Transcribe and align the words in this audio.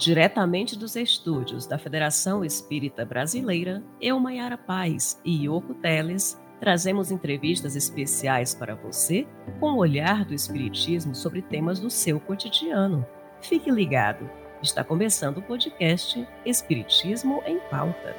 Diretamente 0.00 0.78
dos 0.78 0.96
estúdios 0.96 1.66
da 1.66 1.78
Federação 1.78 2.42
Espírita 2.42 3.04
Brasileira, 3.04 3.82
eu, 4.00 4.18
Maiara 4.18 4.56
Paz 4.56 5.20
e 5.22 5.44
Yoko 5.44 5.74
Teles, 5.74 6.40
trazemos 6.58 7.10
entrevistas 7.10 7.76
especiais 7.76 8.54
para 8.54 8.74
você 8.74 9.26
com 9.60 9.72
o 9.72 9.76
olhar 9.76 10.24
do 10.24 10.32
Espiritismo 10.32 11.14
sobre 11.14 11.42
temas 11.42 11.78
do 11.78 11.90
seu 11.90 12.18
cotidiano. 12.18 13.06
Fique 13.42 13.70
ligado, 13.70 14.26
está 14.62 14.82
começando 14.82 15.36
o 15.36 15.42
podcast 15.42 16.26
Espiritismo 16.46 17.42
em 17.44 17.58
Pauta. 17.70 18.16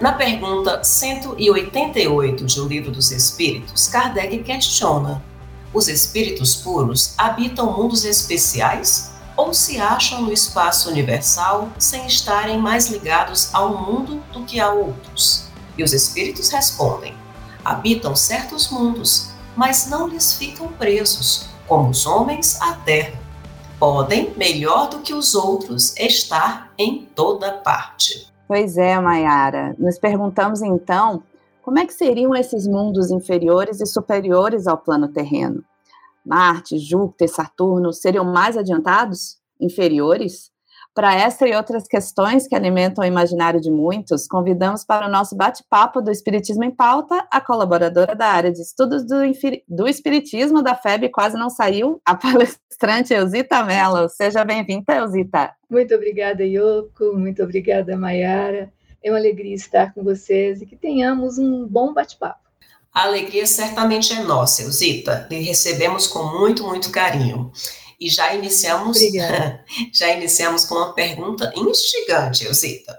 Na 0.00 0.12
pergunta 0.12 0.82
188 0.82 2.46
de 2.46 2.60
O 2.62 2.66
Livro 2.66 2.90
dos 2.90 3.12
Espíritos, 3.12 3.88
Kardec 3.88 4.42
questiona: 4.42 5.22
os 5.74 5.86
espíritos 5.86 6.56
puros 6.56 7.14
habitam 7.18 7.76
mundos 7.76 8.06
especiais 8.06 9.09
ou 9.40 9.54
se 9.54 9.80
acham 9.80 10.20
no 10.20 10.32
espaço 10.32 10.90
universal 10.90 11.70
sem 11.78 12.06
estarem 12.06 12.58
mais 12.58 12.88
ligados 12.88 13.54
a 13.54 13.64
um 13.64 13.78
mundo 13.78 14.22
do 14.32 14.44
que 14.44 14.60
a 14.60 14.70
outros. 14.70 15.46
E 15.78 15.82
os 15.82 15.94
espíritos 15.94 16.50
respondem: 16.50 17.14
habitam 17.64 18.14
certos 18.14 18.70
mundos, 18.70 19.30
mas 19.56 19.88
não 19.88 20.06
lhes 20.06 20.34
ficam 20.34 20.68
presos, 20.68 21.48
como 21.66 21.88
os 21.88 22.04
homens 22.04 22.60
à 22.60 22.74
terra. 22.74 23.18
Podem, 23.78 24.34
melhor 24.36 24.90
do 24.90 24.98
que 24.98 25.14
os 25.14 25.34
outros, 25.34 25.96
estar 25.96 26.70
em 26.76 27.06
toda 27.14 27.50
parte. 27.50 28.30
Pois 28.46 28.76
é, 28.76 29.00
Mayara. 29.00 29.74
Nos 29.78 29.98
perguntamos 29.98 30.60
então 30.60 31.22
como 31.62 31.78
é 31.78 31.86
que 31.86 31.94
seriam 31.94 32.34
esses 32.34 32.66
mundos 32.66 33.10
inferiores 33.10 33.80
e 33.80 33.86
superiores 33.86 34.66
ao 34.66 34.76
plano 34.76 35.08
terreno? 35.08 35.64
Marte, 36.24 36.78
Júpiter, 36.78 37.28
Saturno 37.28 37.92
seriam 37.92 38.24
mais 38.24 38.56
adiantados? 38.56 39.38
Inferiores? 39.60 40.50
Para 40.92 41.14
esta 41.14 41.46
e 41.46 41.54
outras 41.54 41.86
questões 41.86 42.48
que 42.48 42.54
alimentam 42.54 43.04
o 43.04 43.06
imaginário 43.06 43.60
de 43.60 43.70
muitos, 43.70 44.26
convidamos 44.26 44.84
para 44.84 45.06
o 45.06 45.10
nosso 45.10 45.36
bate-papo 45.36 46.02
do 46.02 46.10
Espiritismo 46.10 46.64
em 46.64 46.70
Pauta 46.70 47.26
a 47.30 47.40
colaboradora 47.40 48.14
da 48.16 48.26
área 48.26 48.52
de 48.52 48.60
estudos 48.60 49.06
do, 49.06 49.20
do 49.68 49.88
Espiritismo 49.88 50.62
da 50.62 50.74
FEB 50.74 51.08
quase 51.08 51.38
não 51.38 51.48
saiu, 51.48 52.02
a 52.04 52.14
palestrante 52.18 53.14
Elzita 53.14 53.62
Mello. 53.62 54.08
Seja 54.08 54.44
bem-vinda, 54.44 54.92
Elzita. 54.92 55.54
Muito 55.70 55.94
obrigada, 55.94 56.42
Yoko. 56.42 57.16
Muito 57.16 57.40
obrigada, 57.42 57.96
Mayara. 57.96 58.72
É 59.02 59.10
uma 59.10 59.18
alegria 59.18 59.54
estar 59.54 59.94
com 59.94 60.02
vocês 60.02 60.60
e 60.60 60.66
que 60.66 60.76
tenhamos 60.76 61.38
um 61.38 61.66
bom 61.68 61.94
bate-papo. 61.94 62.39
A 62.92 63.04
alegria 63.04 63.46
certamente 63.46 64.12
é 64.12 64.20
nossa, 64.22 64.62
Elzita. 64.62 65.28
Lhe 65.30 65.40
recebemos 65.40 66.08
com 66.08 66.24
muito, 66.24 66.64
muito 66.64 66.90
carinho. 66.90 67.52
E 68.00 68.10
já 68.10 68.34
iniciamos, 68.34 68.98
já 69.92 70.12
iniciamos 70.12 70.64
com 70.64 70.74
uma 70.74 70.92
pergunta 70.92 71.52
instigante, 71.54 72.44
Elzita. 72.44 72.98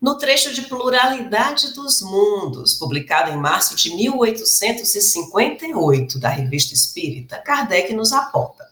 No 0.00 0.16
trecho 0.18 0.52
de 0.52 0.62
Pluralidade 0.62 1.72
dos 1.72 2.00
Mundos, 2.02 2.74
publicado 2.74 3.32
em 3.32 3.36
março 3.36 3.74
de 3.74 3.92
1858 3.94 6.20
da 6.20 6.28
Revista 6.28 6.74
Espírita, 6.74 7.38
Kardec 7.38 7.94
nos 7.94 8.12
aponta: 8.12 8.68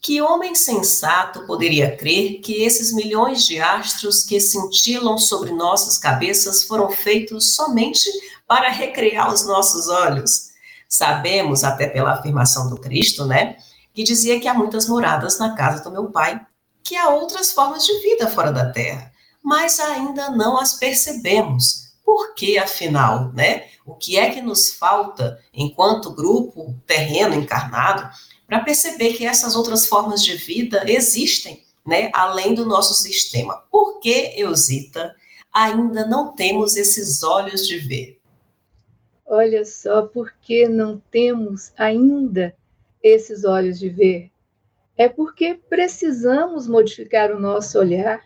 que 0.00 0.22
homem 0.22 0.54
sensato 0.54 1.44
poderia 1.46 1.96
crer 1.96 2.40
que 2.40 2.62
esses 2.62 2.92
milhões 2.92 3.44
de 3.44 3.58
astros 3.58 4.22
que 4.22 4.38
cintilam 4.38 5.18
sobre 5.18 5.50
nossas 5.50 5.98
cabeças 5.98 6.62
foram 6.62 6.92
feitos 6.92 7.56
somente 7.56 8.08
para 8.46 8.70
recrear 8.70 9.32
os 9.32 9.46
nossos 9.46 9.88
olhos. 9.88 10.50
Sabemos, 10.88 11.64
até 11.64 11.88
pela 11.88 12.12
afirmação 12.12 12.70
do 12.70 12.76
Cristo, 12.76 13.24
né, 13.24 13.56
que 13.92 14.02
dizia 14.02 14.38
que 14.38 14.46
há 14.46 14.54
muitas 14.54 14.88
moradas 14.88 15.38
na 15.38 15.54
casa 15.54 15.82
do 15.82 15.90
meu 15.90 16.10
pai, 16.10 16.40
que 16.82 16.94
há 16.96 17.08
outras 17.08 17.50
formas 17.50 17.84
de 17.84 17.98
vida 18.00 18.28
fora 18.28 18.52
da 18.52 18.70
Terra, 18.70 19.10
mas 19.42 19.80
ainda 19.80 20.30
não 20.30 20.58
as 20.58 20.74
percebemos. 20.74 21.86
Por 22.04 22.34
que, 22.34 22.56
afinal, 22.56 23.32
né? 23.32 23.64
O 23.84 23.94
que 23.94 24.16
é 24.16 24.30
que 24.30 24.40
nos 24.40 24.70
falta 24.70 25.40
enquanto 25.52 26.14
grupo 26.14 26.76
terreno 26.86 27.34
encarnado 27.34 28.08
para 28.46 28.60
perceber 28.60 29.14
que 29.14 29.26
essas 29.26 29.56
outras 29.56 29.86
formas 29.86 30.22
de 30.22 30.36
vida 30.36 30.84
existem, 30.86 31.64
né, 31.84 32.10
além 32.12 32.54
do 32.54 32.64
nosso 32.64 32.94
sistema? 32.94 33.62
Por 33.70 33.98
que, 33.98 34.34
Eusita, 34.36 35.14
ainda 35.52 36.06
não 36.06 36.32
temos 36.34 36.76
esses 36.76 37.22
olhos 37.22 37.66
de 37.66 37.78
ver? 37.78 38.15
Olha 39.28 39.64
só, 39.64 40.06
porque 40.06 40.68
não 40.68 41.02
temos 41.10 41.72
ainda 41.76 42.54
esses 43.02 43.44
olhos 43.44 43.76
de 43.76 43.88
ver? 43.88 44.30
É 44.96 45.08
porque 45.08 45.58
precisamos 45.68 46.68
modificar 46.68 47.32
o 47.32 47.40
nosso 47.40 47.76
olhar, 47.76 48.24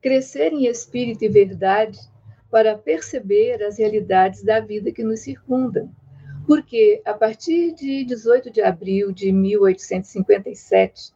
crescer 0.00 0.50
em 0.54 0.64
espírito 0.64 1.22
e 1.22 1.28
verdade 1.28 2.00
para 2.50 2.76
perceber 2.76 3.62
as 3.62 3.78
realidades 3.78 4.42
da 4.42 4.60
vida 4.60 4.90
que 4.90 5.04
nos 5.04 5.20
circundam. 5.20 5.94
Porque 6.46 7.02
a 7.04 7.12
partir 7.12 7.74
de 7.74 8.02
18 8.06 8.50
de 8.50 8.62
abril 8.62 9.12
de 9.12 9.30
1857, 9.30 11.12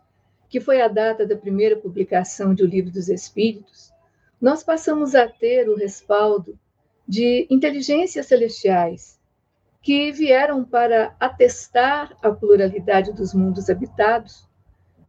que 0.51 0.61
foi 0.61 0.83
a 0.83 0.87
data 0.87 1.27
da 1.27 1.35
primeira 1.35 1.77
publicação 1.77 2.55
de 2.55 2.63
O 2.63 2.67
Livro 2.67 2.93
dos 2.93 3.09
Espíritos, 3.09 3.91
nós 4.39 4.63
passamos 4.63 5.15
a 5.15 5.27
ter 5.27 5.67
o 5.71 5.75
respaldo 5.75 6.59
de 7.09 7.47
inteligências 7.51 8.27
celestiais 8.27 9.14
que 9.85 10.11
vieram 10.11 10.65
para 10.65 11.15
atestar 11.21 12.17
a 12.23 12.31
pluralidade 12.31 13.13
dos 13.13 13.35
mundos 13.35 13.69
habitados, 13.69 14.49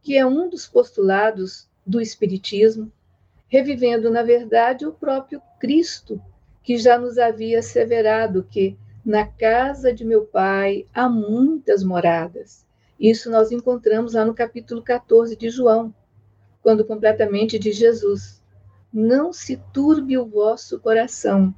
que 0.02 0.18
é 0.18 0.26
um 0.26 0.50
dos 0.50 0.66
postulados 0.66 1.66
do 1.86 1.98
Espiritismo, 1.98 2.92
revivendo, 3.48 4.10
na 4.10 4.22
verdade, 4.22 4.84
o 4.84 4.92
próprio 4.92 5.40
Cristo, 5.58 6.20
que 6.62 6.76
já 6.76 6.98
nos 6.98 7.16
havia 7.16 7.60
asseverado 7.60 8.46
que 8.50 8.76
na 9.02 9.26
casa 9.26 9.94
de 9.94 10.04
meu 10.04 10.26
pai 10.26 10.84
há 10.92 11.08
muitas 11.08 11.82
moradas. 11.82 12.66
Isso 13.00 13.30
nós 13.30 13.50
encontramos 13.50 14.12
lá 14.12 14.26
no 14.26 14.34
capítulo 14.34 14.82
14 14.82 15.34
de 15.36 15.48
João, 15.48 15.94
quando 16.60 16.84
completamente 16.84 17.58
diz 17.58 17.76
Jesus: 17.76 18.42
Não 18.92 19.32
se 19.32 19.56
turbe 19.72 20.18
o 20.18 20.26
vosso 20.26 20.78
coração. 20.78 21.54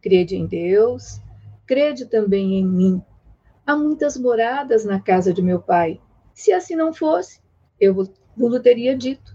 Crede 0.00 0.36
em 0.36 0.46
Deus, 0.46 1.20
crede 1.66 2.06
também 2.06 2.54
em 2.54 2.66
mim. 2.66 3.02
Há 3.66 3.76
muitas 3.76 4.16
moradas 4.16 4.84
na 4.84 5.00
casa 5.00 5.32
de 5.32 5.42
meu 5.42 5.60
pai. 5.60 6.00
Se 6.34 6.52
assim 6.52 6.74
não 6.74 6.92
fosse, 6.92 7.40
eu 7.80 7.94
vos 7.94 8.10
teria 8.62 8.96
dito. 8.96 9.34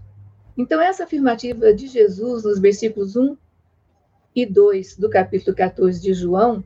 Então, 0.56 0.80
essa 0.80 1.04
afirmativa 1.04 1.72
de 1.72 1.86
Jesus 1.86 2.44
nos 2.44 2.58
versículos 2.58 3.16
1 3.16 3.36
e 4.34 4.46
2 4.46 4.96
do 4.96 5.08
capítulo 5.08 5.56
14 5.56 6.00
de 6.00 6.12
João 6.12 6.62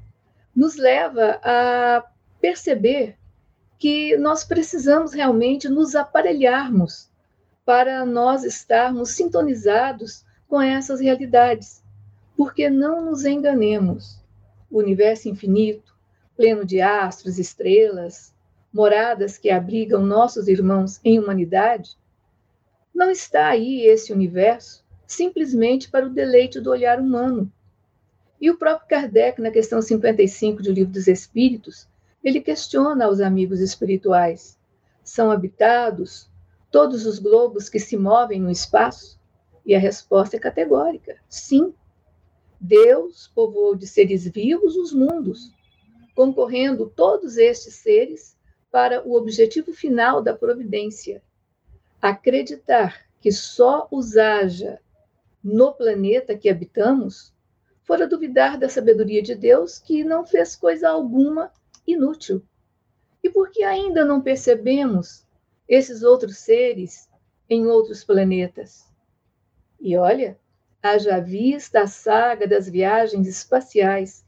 nos 0.55 0.77
leva 0.77 1.41
a 1.43 2.05
perceber 2.41 3.17
que 3.79 4.17
nós 4.17 4.45
precisamos 4.45 5.13
realmente 5.13 5.69
nos 5.69 5.95
aparelharmos 5.95 7.11
para 7.65 8.05
nós 8.05 8.45
estarmos 8.45 9.11
sintonizados 9.11 10.25
com 10.47 10.61
essas 10.61 11.01
realidades, 11.01 11.83
porque 12.37 12.69
não 12.69 13.05
nos 13.05 13.25
enganemos 13.25 14.24
o 14.75 14.81
universo 14.81 15.29
infinito, 15.29 15.95
pleno 16.37 16.65
de 16.65 16.81
astros, 16.81 17.39
estrelas, 17.39 18.35
moradas 18.73 19.39
que 19.39 19.49
abrigam 19.49 20.05
nossos 20.05 20.49
irmãos 20.49 21.01
em 21.05 21.17
humanidade, 21.17 21.97
não 22.93 23.09
está 23.09 23.47
aí 23.47 23.83
esse 23.83 24.13
universo 24.13 24.85
simplesmente 25.07 25.89
para 25.89 26.07
o 26.07 26.11
deleite 26.11 26.61
do 26.61 26.71
olhar 26.71 26.99
humano. 26.99 27.51
E 28.41 28.51
o 28.51 28.59
próprio 28.59 28.89
Kardec, 28.89 29.41
na 29.41 29.53
questão 29.53 29.81
55 29.81 30.61
do 30.61 30.73
Livro 30.73 30.93
dos 30.93 31.07
Espíritos, 31.07 31.89
ele 32.23 32.41
questiona 32.41 33.05
aos 33.05 33.21
amigos 33.21 33.61
espirituais: 33.61 34.59
são 35.05 35.31
habitados 35.31 36.29
todos 36.69 37.07
os 37.07 37.21
globos 37.21 37.69
que 37.69 37.79
se 37.79 37.97
movem 37.97 38.41
no 38.41 38.51
espaço? 38.51 39.21
E 39.65 39.73
a 39.73 39.79
resposta 39.79 40.37
é 40.37 40.41
categórica: 40.41 41.17
sim. 41.29 41.73
Deus 42.67 43.31
povoou 43.35 43.77
de 43.77 43.87
seres 43.87 44.27
vivos 44.27 44.75
os 44.75 44.91
mundos, 44.91 45.53
concorrendo 46.15 46.89
todos 46.89 47.37
estes 47.37 47.75
seres 47.75 48.39
para 48.71 49.07
o 49.07 49.15
objetivo 49.15 49.75
final 49.75 50.23
da 50.23 50.33
providência. 50.33 51.23
Acreditar 52.01 53.05
que 53.21 53.31
só 53.31 53.87
os 53.91 54.17
haja 54.17 54.81
no 55.43 55.75
planeta 55.75 56.39
que 56.39 56.49
habitamos, 56.49 57.35
fora 57.83 58.09
duvidar 58.09 58.59
da 58.59 58.71
sabedoria 58.71 59.21
de 59.21 59.35
Deus, 59.35 59.79
que 59.79 60.03
não 60.03 60.25
fez 60.25 60.57
coisa 60.57 60.89
alguma 60.89 61.53
inútil. 61.87 62.43
E 63.23 63.29
por 63.29 63.51
que 63.51 63.63
ainda 63.63 64.07
não 64.07 64.23
percebemos 64.23 65.27
esses 65.69 66.03
outros 66.03 66.39
seres 66.39 67.11
em 67.47 67.67
outros 67.67 68.03
planetas? 68.03 68.91
E 69.79 69.99
olha, 69.99 70.39
haja 70.85 71.19
vista 71.19 71.81
a 71.81 71.87
saga 71.87 72.47
das 72.47 72.69
viagens 72.69 73.27
espaciais, 73.27 74.23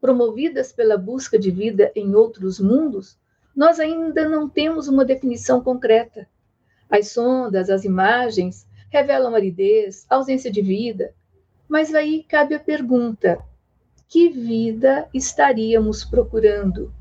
promovidas 0.00 0.72
pela 0.72 0.98
busca 0.98 1.38
de 1.38 1.48
vida 1.48 1.92
em 1.94 2.12
outros 2.16 2.58
mundos, 2.58 3.16
nós 3.54 3.78
ainda 3.78 4.28
não 4.28 4.48
temos 4.48 4.88
uma 4.88 5.04
definição 5.04 5.62
concreta. 5.62 6.28
As 6.90 7.10
sondas, 7.10 7.70
as 7.70 7.84
imagens, 7.84 8.66
revelam 8.90 9.36
aridez, 9.36 10.04
ausência 10.10 10.50
de 10.50 10.60
vida. 10.60 11.14
Mas 11.68 11.94
aí 11.94 12.24
cabe 12.24 12.56
a 12.56 12.60
pergunta: 12.60 13.38
que 14.08 14.28
vida 14.28 15.08
estaríamos 15.14 16.04
procurando? 16.04 16.92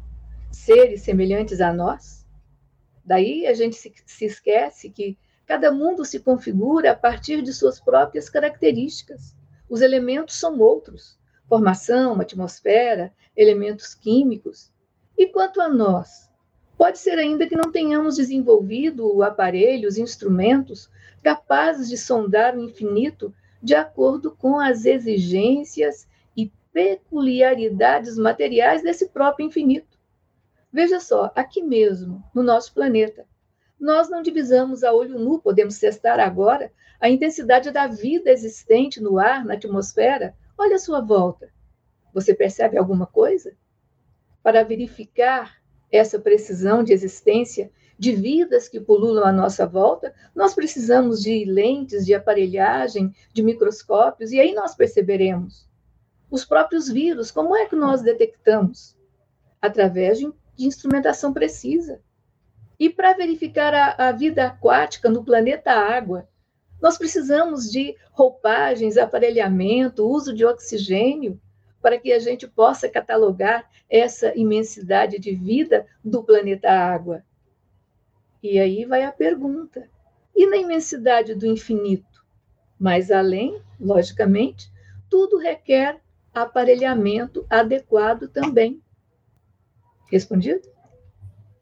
Seres 0.51 1.01
semelhantes 1.01 1.59
a 1.59 1.73
nós? 1.73 2.23
Daí 3.03 3.47
a 3.47 3.53
gente 3.55 3.75
se, 3.75 4.25
esquece 4.25 4.91
que 4.91 5.17
cada 5.45 5.71
mundo 5.71 6.05
se 6.05 6.19
configura 6.19 6.91
a 6.91 6.95
partir 6.95 7.41
de 7.41 7.53
suas 7.53 7.79
próprias 7.79 8.29
características. 8.29 9.35
Os 9.69 9.81
elementos 9.81 10.35
são 10.35 10.59
outros: 10.59 11.19
formação, 11.47 12.19
atmosfera, 12.19 13.13
elementos 13.35 13.93
químicos. 13.93 14.71
E 15.17 15.27
quanto 15.27 15.61
a 15.61 15.69
nós? 15.69 16.29
Pode 16.77 16.97
ser 16.97 17.19
ainda 17.19 17.47
que 17.47 17.55
não 17.55 17.71
tenhamos 17.71 18.15
desenvolvido 18.15 19.21
aparelhos, 19.21 19.97
instrumentos 19.97 20.89
capazes 21.21 21.87
de 21.87 21.97
sondar 21.97 22.55
o 22.55 22.63
infinito 22.63 23.33
de 23.61 23.75
acordo 23.75 24.31
com 24.31 24.59
as 24.59 24.85
exigências 24.85 26.07
e 26.35 26.51
peculiaridades 26.73 28.17
materiais 28.17 28.81
desse 28.81 29.09
próprio 29.09 29.45
infinito. 29.45 29.99
Veja 30.73 30.99
só, 30.99 31.31
aqui 31.35 31.61
mesmo, 31.61 32.23
no 32.33 32.41
nosso 32.41 32.73
planeta, 32.73 33.27
nós 33.81 34.09
não 34.09 34.21
divisamos 34.21 34.83
a 34.83 34.93
olho 34.93 35.17
nu, 35.17 35.39
podemos 35.39 35.79
testar 35.79 36.19
agora 36.19 36.71
a 36.99 37.09
intensidade 37.09 37.71
da 37.71 37.87
vida 37.87 38.29
existente 38.29 39.01
no 39.01 39.17
ar, 39.17 39.43
na 39.43 39.55
atmosfera. 39.55 40.35
Olha 40.55 40.75
a 40.75 40.79
sua 40.79 41.01
volta. 41.01 41.49
Você 42.13 42.35
percebe 42.35 42.77
alguma 42.77 43.07
coisa? 43.07 43.53
Para 44.43 44.63
verificar 44.63 45.57
essa 45.91 46.19
precisão 46.19 46.83
de 46.83 46.93
existência 46.93 47.71
de 47.97 48.11
vidas 48.11 48.67
que 48.67 48.79
pululam 48.79 49.25
à 49.25 49.31
nossa 49.31 49.65
volta, 49.65 50.13
nós 50.35 50.53
precisamos 50.53 51.21
de 51.21 51.43
lentes, 51.45 52.05
de 52.05 52.13
aparelhagem, 52.13 53.13
de 53.33 53.41
microscópios, 53.41 54.31
e 54.31 54.39
aí 54.39 54.53
nós 54.53 54.75
perceberemos. 54.75 55.67
Os 56.29 56.45
próprios 56.45 56.87
vírus, 56.87 57.31
como 57.31 57.55
é 57.55 57.65
que 57.65 57.75
nós 57.75 58.01
detectamos? 58.03 58.95
Através 59.59 60.19
de, 60.19 60.31
de 60.55 60.65
instrumentação 60.65 61.33
precisa. 61.33 61.99
E 62.81 62.89
para 62.89 63.13
verificar 63.13 63.75
a, 63.75 64.07
a 64.07 64.11
vida 64.11 64.43
aquática 64.47 65.07
no 65.07 65.23
planeta 65.23 65.71
Água, 65.71 66.27
nós 66.81 66.97
precisamos 66.97 67.69
de 67.71 67.95
roupagens, 68.11 68.97
aparelhamento, 68.97 70.09
uso 70.09 70.33
de 70.33 70.43
oxigênio, 70.43 71.39
para 71.79 71.99
que 71.99 72.11
a 72.11 72.17
gente 72.17 72.47
possa 72.47 72.89
catalogar 72.89 73.69
essa 73.87 74.35
imensidade 74.35 75.19
de 75.19 75.31
vida 75.35 75.85
do 76.03 76.23
planeta 76.23 76.71
Água. 76.71 77.23
E 78.41 78.57
aí 78.57 78.83
vai 78.83 79.03
a 79.03 79.11
pergunta: 79.11 79.87
e 80.35 80.47
na 80.47 80.57
imensidade 80.57 81.35
do 81.35 81.45
infinito? 81.45 82.25
Mais 82.79 83.11
além, 83.11 83.61
logicamente, 83.79 84.71
tudo 85.07 85.37
requer 85.37 86.01
aparelhamento 86.33 87.45
adequado 87.47 88.27
também. 88.27 88.81
Respondido? 90.09 90.67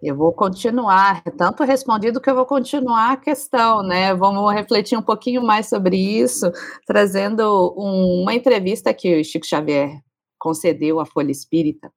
Eu 0.01 0.15
vou 0.15 0.31
continuar, 0.31 1.21
tanto 1.37 1.63
respondido 1.65 2.21
que 2.21 2.29
eu 2.29 2.35
vou 2.35 2.45
continuar 2.45 3.11
a 3.11 3.17
questão, 3.17 3.83
né? 3.83 4.15
Vamos 4.15 4.53
refletir 4.53 4.97
um 4.97 5.01
pouquinho 5.01 5.41
mais 5.41 5.67
sobre 5.67 5.97
isso, 5.97 6.49
trazendo 6.87 7.75
um, 7.77 8.21
uma 8.21 8.33
entrevista 8.33 8.93
que 8.93 9.19
o 9.19 9.23
Chico 9.25 9.45
Xavier 9.45 9.91
concedeu 10.39 11.01
à 11.01 11.05
Folha 11.05 11.31
Espírita, 11.31 11.91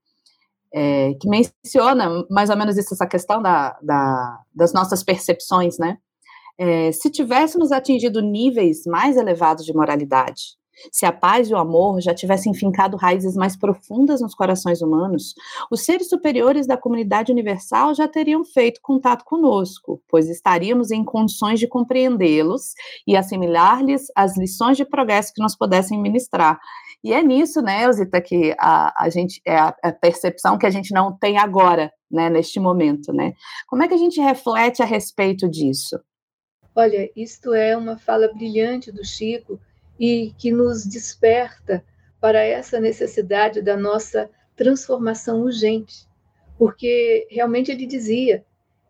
é, 0.75 1.14
que 1.14 1.28
menciona 1.28 2.26
mais 2.28 2.50
ou 2.50 2.56
menos 2.56 2.76
isso, 2.76 2.93
essa 2.93 3.06
questão 3.06 3.40
da, 3.40 3.78
da, 3.81 4.40
das 4.52 4.72
nossas 4.72 5.04
percepções, 5.04 5.78
né? 5.78 5.96
É, 6.58 6.90
se 6.90 7.08
tivéssemos 7.08 7.70
atingido 7.70 8.20
níveis 8.20 8.82
mais 8.84 9.16
elevados 9.16 9.64
de 9.64 9.72
moralidade, 9.72 10.56
se 10.91 11.07
a 11.07 11.13
paz 11.13 11.49
e 11.49 11.55
o 11.55 11.59
amor 11.59 12.01
já 12.01 12.15
tivessem 12.15 12.55
fincado 12.55 12.97
raízes 12.97 13.35
mais 13.35 13.57
profundas 13.57 14.21
nos 14.21 14.35
corações 14.35 14.83
humanos, 14.83 15.35
os 15.71 15.85
seres 15.85 16.09
superiores 16.09 16.67
da 16.67 16.77
comunidade 16.77 17.33
universal 17.33 17.95
já 17.95 18.09
teriam 18.09 18.45
feito 18.45 18.81
contato 18.83 19.25
conosco, 19.25 20.03
pois 20.09 20.29
estaríamos 20.29 20.91
em 20.91 21.05
condições 21.05 21.59
de 21.61 21.67
compreendê-los 21.67 22.75
e 23.07 23.17
assimilar-lhes 23.17 24.07
as 24.17 24.37
lições 24.37 24.77
de 24.77 24.85
progresso 24.85 25.33
que 25.35 25.43
nos 25.43 25.57
pudessem 25.57 26.01
ministrar. 26.01 26.59
E 27.05 27.13
é 27.13 27.23
nisso, 27.23 27.61
né, 27.61 27.83
Elzita, 27.83 28.21
que 28.21 28.55
a, 28.59 29.05
a 29.05 29.11
gente 29.11 29.41
é 29.45 29.57
a, 29.57 29.75
a, 29.83 29.93
percepção 29.93 30.57
que 30.57 30.67
a 30.67 30.71
gente 30.71 30.95
não 30.95 31.17
tem 31.17 31.37
agora, 31.37 31.93
né, 32.09 32.31
neste 32.31 32.61
momento, 32.61 33.13
né? 33.13 33.33
Como 33.67 33.83
é 33.83 33.89
que 33.89 33.95
a 33.95 33.99
gente 33.99 34.21
reflete 34.21 34.83
a 34.83 34.87
respeito 34.87 35.49
disso? 35.49 35.99
Olha, 36.75 37.11
isto 37.17 37.53
é 37.53 37.77
uma 37.77 37.99
fala 37.99 38.33
brilhante 38.33 38.93
do 38.93 39.05
Chico 39.05 39.59
e 40.04 40.34
que 40.37 40.50
nos 40.50 40.84
desperta 40.84 41.84
para 42.20 42.43
essa 42.43 42.81
necessidade 42.81 43.62
da 43.62 43.76
nossa 43.76 44.28
transformação 44.56 45.43
urgente, 45.43 46.08
porque 46.58 47.28
realmente 47.31 47.70
ele 47.70 47.87
dizia 47.87 48.44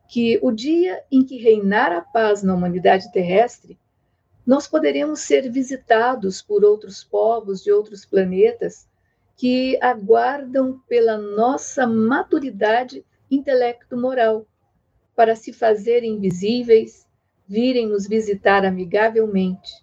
que 0.09 0.39
o 0.43 0.51
dia 0.51 1.05
em 1.13 1.23
que 1.23 1.37
reinar 1.37 1.93
a 1.93 2.01
paz 2.01 2.43
na 2.43 2.55
humanidade 2.55 3.13
terrestre 3.13 3.79
nós 4.47 4.67
poderemos 4.67 5.21
ser 5.21 5.51
visitados 5.51 6.41
por 6.41 6.65
outros 6.65 7.05
povos 7.05 7.63
de 7.63 7.71
outros 7.71 8.07
planetas 8.07 8.89
que 9.37 9.79
aguardam 9.83 10.81
pela 10.89 11.19
nossa 11.19 11.87
maturidade 11.87 13.05
intelecto-moral 13.31 14.47
para 15.15 15.37
se 15.37 15.53
fazerem 15.53 16.19
visíveis, 16.19 17.07
virem 17.47 17.87
nos 17.87 18.09
visitar 18.09 18.65
amigavelmente. 18.65 19.82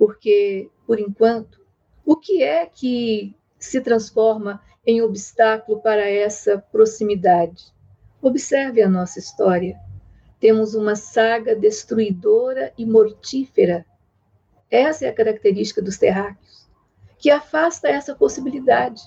Porque, 0.00 0.68
por 0.86 0.98
enquanto, 0.98 1.60
o 2.04 2.16
que 2.16 2.42
é 2.42 2.64
que 2.64 3.36
se 3.56 3.80
transforma 3.80 4.60
em 4.84 5.02
obstáculo 5.02 5.80
para 5.80 6.08
essa 6.08 6.58
proximidade? 6.72 7.66
Observe 8.20 8.80
a 8.80 8.88
nossa 8.88 9.18
história. 9.18 9.78
Temos 10.40 10.74
uma 10.74 10.96
saga 10.96 11.54
destruidora 11.54 12.72
e 12.78 12.86
mortífera 12.86 13.84
essa 14.70 15.04
é 15.04 15.08
a 15.08 15.12
característica 15.12 15.82
dos 15.82 15.98
terráqueos, 15.98 16.68
que 17.18 17.28
afasta 17.30 17.88
essa 17.88 18.14
possibilidade 18.14 19.02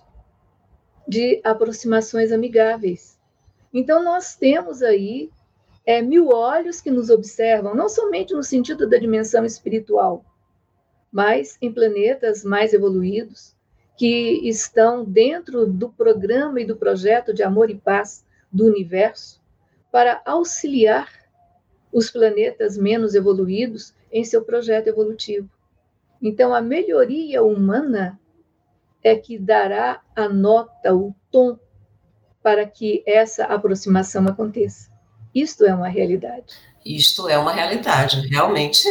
de 1.08 1.40
aproximações 1.44 2.32
amigáveis. 2.32 3.18
Então, 3.74 4.04
nós 4.04 4.36
temos 4.36 4.84
aí 4.84 5.32
é, 5.86 6.02
mil 6.02 6.28
olhos 6.30 6.82
que 6.82 6.92
nos 6.92 7.10
observam, 7.10 7.74
não 7.74 7.88
somente 7.88 8.34
no 8.34 8.44
sentido 8.44 8.88
da 8.88 8.98
dimensão 8.98 9.46
espiritual, 9.46 10.26
mas 11.14 11.60
em 11.62 11.72
planetas 11.72 12.44
mais 12.44 12.74
evoluídos, 12.74 13.56
que 13.96 14.50
estão 14.50 15.06
dentro 15.06 15.68
do 15.68 15.88
programa 15.90 16.60
e 16.60 16.66
do 16.66 16.76
projeto 16.76 17.32
de 17.32 17.44
amor 17.44 17.70
e 17.70 17.76
paz 17.76 18.26
do 18.52 18.66
universo, 18.66 19.40
para 19.92 20.24
auxiliar 20.26 21.08
os 21.92 22.10
planetas 22.10 22.76
menos 22.76 23.14
evoluídos 23.14 23.94
em 24.12 24.24
seu 24.24 24.44
projeto 24.44 24.88
evolutivo. 24.88 25.48
Então, 26.20 26.52
a 26.52 26.62
melhoria 26.62 27.44
humana 27.44 28.20
é 29.04 29.16
que 29.16 29.38
dará 29.38 30.02
a 30.16 30.28
nota, 30.28 30.96
o 30.96 31.14
tom, 31.30 31.60
para 32.42 32.66
que 32.66 33.04
essa 33.06 33.46
aproximação 33.46 34.26
aconteça. 34.28 34.92
Isto 35.36 35.64
é 35.64 35.76
uma 35.76 35.88
realidade. 35.88 36.73
Isto 36.86 37.30
é 37.30 37.38
uma 37.38 37.54
realidade, 37.54 38.28
realmente. 38.28 38.84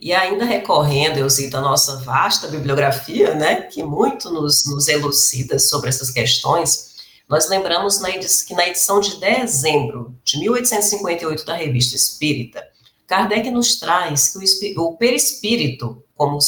E 0.00 0.12
ainda 0.12 0.44
recorrendo, 0.44 1.18
eu 1.18 1.28
cito 1.28 1.56
a 1.56 1.60
nossa 1.60 1.96
vasta 1.98 2.48
bibliografia, 2.48 3.34
né, 3.34 3.62
que 3.62 3.82
muito 3.82 4.30
nos, 4.30 4.66
nos 4.66 4.88
elucida 4.88 5.58
sobre 5.58 5.88
essas 5.88 6.10
questões, 6.10 6.96
nós 7.28 7.48
lembramos 7.48 8.00
na 8.00 8.10
que 8.10 8.54
na 8.54 8.68
edição 8.68 9.00
de 9.00 9.16
dezembro 9.18 10.14
de 10.24 10.38
1858 10.38 11.44
da 11.44 11.56
Revista 11.56 11.96
Espírita, 11.96 12.64
Kardec 13.06 13.50
nos 13.50 13.76
traz 13.76 14.32
que 14.32 14.74
o, 14.78 14.84
o 14.84 14.96
perispírito, 14.96 16.02
como, 16.16 16.38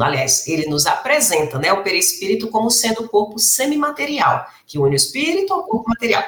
aliás, 0.00 0.46
ele 0.46 0.66
nos 0.66 0.86
apresenta 0.86 1.58
né, 1.58 1.72
o 1.72 1.82
perispírito 1.82 2.48
como 2.48 2.70
sendo 2.70 3.02
o 3.02 3.08
corpo 3.08 3.38
semimaterial, 3.38 4.46
que 4.66 4.78
une 4.78 4.94
o 4.94 4.96
espírito 4.96 5.52
ao 5.52 5.64
corpo 5.64 5.88
material. 5.88 6.24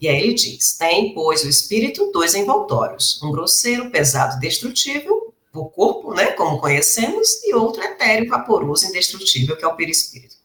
E 0.00 0.08
aí 0.08 0.22
ele 0.22 0.34
diz: 0.34 0.76
tem, 0.76 1.14
pois, 1.14 1.42
o 1.42 1.48
espírito 1.48 2.10
dois 2.12 2.34
envoltórios, 2.34 3.20
um 3.22 3.32
grosseiro, 3.32 3.90
pesado, 3.90 4.38
destrutível, 4.38 5.34
o 5.52 5.64
corpo, 5.66 6.14
né, 6.14 6.26
como 6.32 6.60
conhecemos, 6.60 7.42
e 7.44 7.54
outro 7.54 7.82
etéreo, 7.82 8.28
vaporoso, 8.28 8.86
indestrutível, 8.86 9.56
que 9.56 9.64
é 9.64 9.68
o 9.68 9.74
perispírito. 9.74 10.36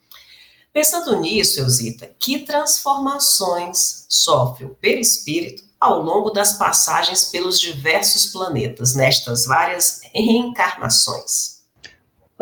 Pensando 0.72 1.20
nisso, 1.20 1.60
Eusita, 1.60 2.10
que 2.18 2.40
transformações 2.40 4.08
sofre 4.10 4.66
o 4.66 4.70
perispírito 4.70 5.64
ao 5.80 6.02
longo 6.02 6.32
das 6.32 6.54
passagens 6.54 7.26
pelos 7.26 7.60
diversos 7.60 8.28
planetas, 8.28 8.96
nestas 8.96 9.46
várias 9.46 10.02
reencarnações? 10.12 11.53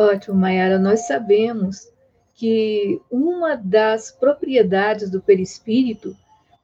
Ótimo, 0.02 0.36
Mayara. 0.36 0.80
Nós 0.80 1.06
sabemos 1.06 1.92
que 2.34 3.00
uma 3.12 3.56
das 3.56 4.10
propriedades 4.10 5.12
do 5.12 5.22
perispírito 5.22 6.18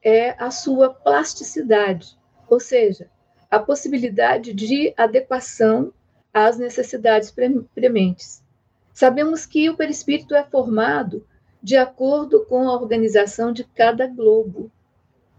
é 0.03 0.31
a 0.43 0.49
sua 0.49 0.91
plasticidade, 0.91 2.17
ou 2.49 2.59
seja, 2.59 3.11
a 3.51 3.59
possibilidade 3.59 4.53
de 4.55 4.91
adequação 4.97 5.93
às 6.33 6.57
necessidades 6.57 7.31
prementes. 7.75 8.43
Sabemos 8.91 9.45
que 9.45 9.69
o 9.69 9.77
perispírito 9.77 10.33
é 10.33 10.43
formado 10.43 11.23
de 11.61 11.77
acordo 11.77 12.43
com 12.45 12.67
a 12.67 12.73
organização 12.73 13.51
de 13.51 13.63
cada 13.63 14.07
globo. 14.07 14.71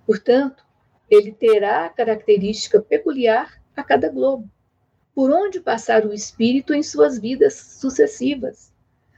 Portanto, 0.06 0.64
ele 1.10 1.32
terá 1.32 1.88
característica 1.88 2.80
peculiar 2.80 3.60
a 3.74 3.82
cada 3.82 4.08
globo, 4.08 4.48
por 5.18 5.32
onde 5.32 5.58
passar 5.58 6.06
o 6.06 6.14
espírito 6.14 6.72
em 6.72 6.80
suas 6.80 7.18
vidas 7.18 7.54
sucessivas. 7.54 8.72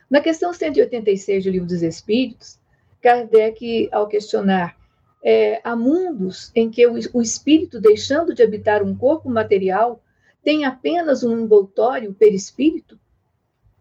Na 0.08 0.22
questão 0.22 0.50
186 0.50 1.44
do 1.44 1.50
Livro 1.50 1.68
dos 1.68 1.82
Espíritos, 1.82 2.58
Kardec, 3.02 3.86
ao 3.92 4.08
questionar 4.08 4.78
é, 5.22 5.60
há 5.62 5.76
mundos 5.76 6.50
em 6.54 6.70
que 6.70 6.86
o, 6.86 6.94
o 7.12 7.20
espírito, 7.20 7.78
deixando 7.78 8.32
de 8.32 8.42
habitar 8.42 8.82
um 8.82 8.96
corpo 8.96 9.28
material, 9.28 10.02
tem 10.42 10.64
apenas 10.64 11.22
um 11.22 11.38
envoltório 11.38 12.14
perispírito? 12.14 12.98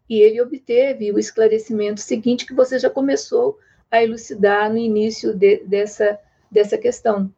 E 0.10 0.20
ele 0.20 0.42
obteve 0.42 1.14
o 1.14 1.20
esclarecimento 1.20 2.02
seguinte 2.02 2.46
que 2.46 2.54
você 2.54 2.78
já 2.78 2.90
começou 2.90 3.58
a 3.90 4.04
elucidar 4.04 4.70
no 4.70 4.78
início 4.78 5.34
de, 5.34 5.64
dessa, 5.64 6.20
dessa 6.52 6.78
questão. 6.78 7.34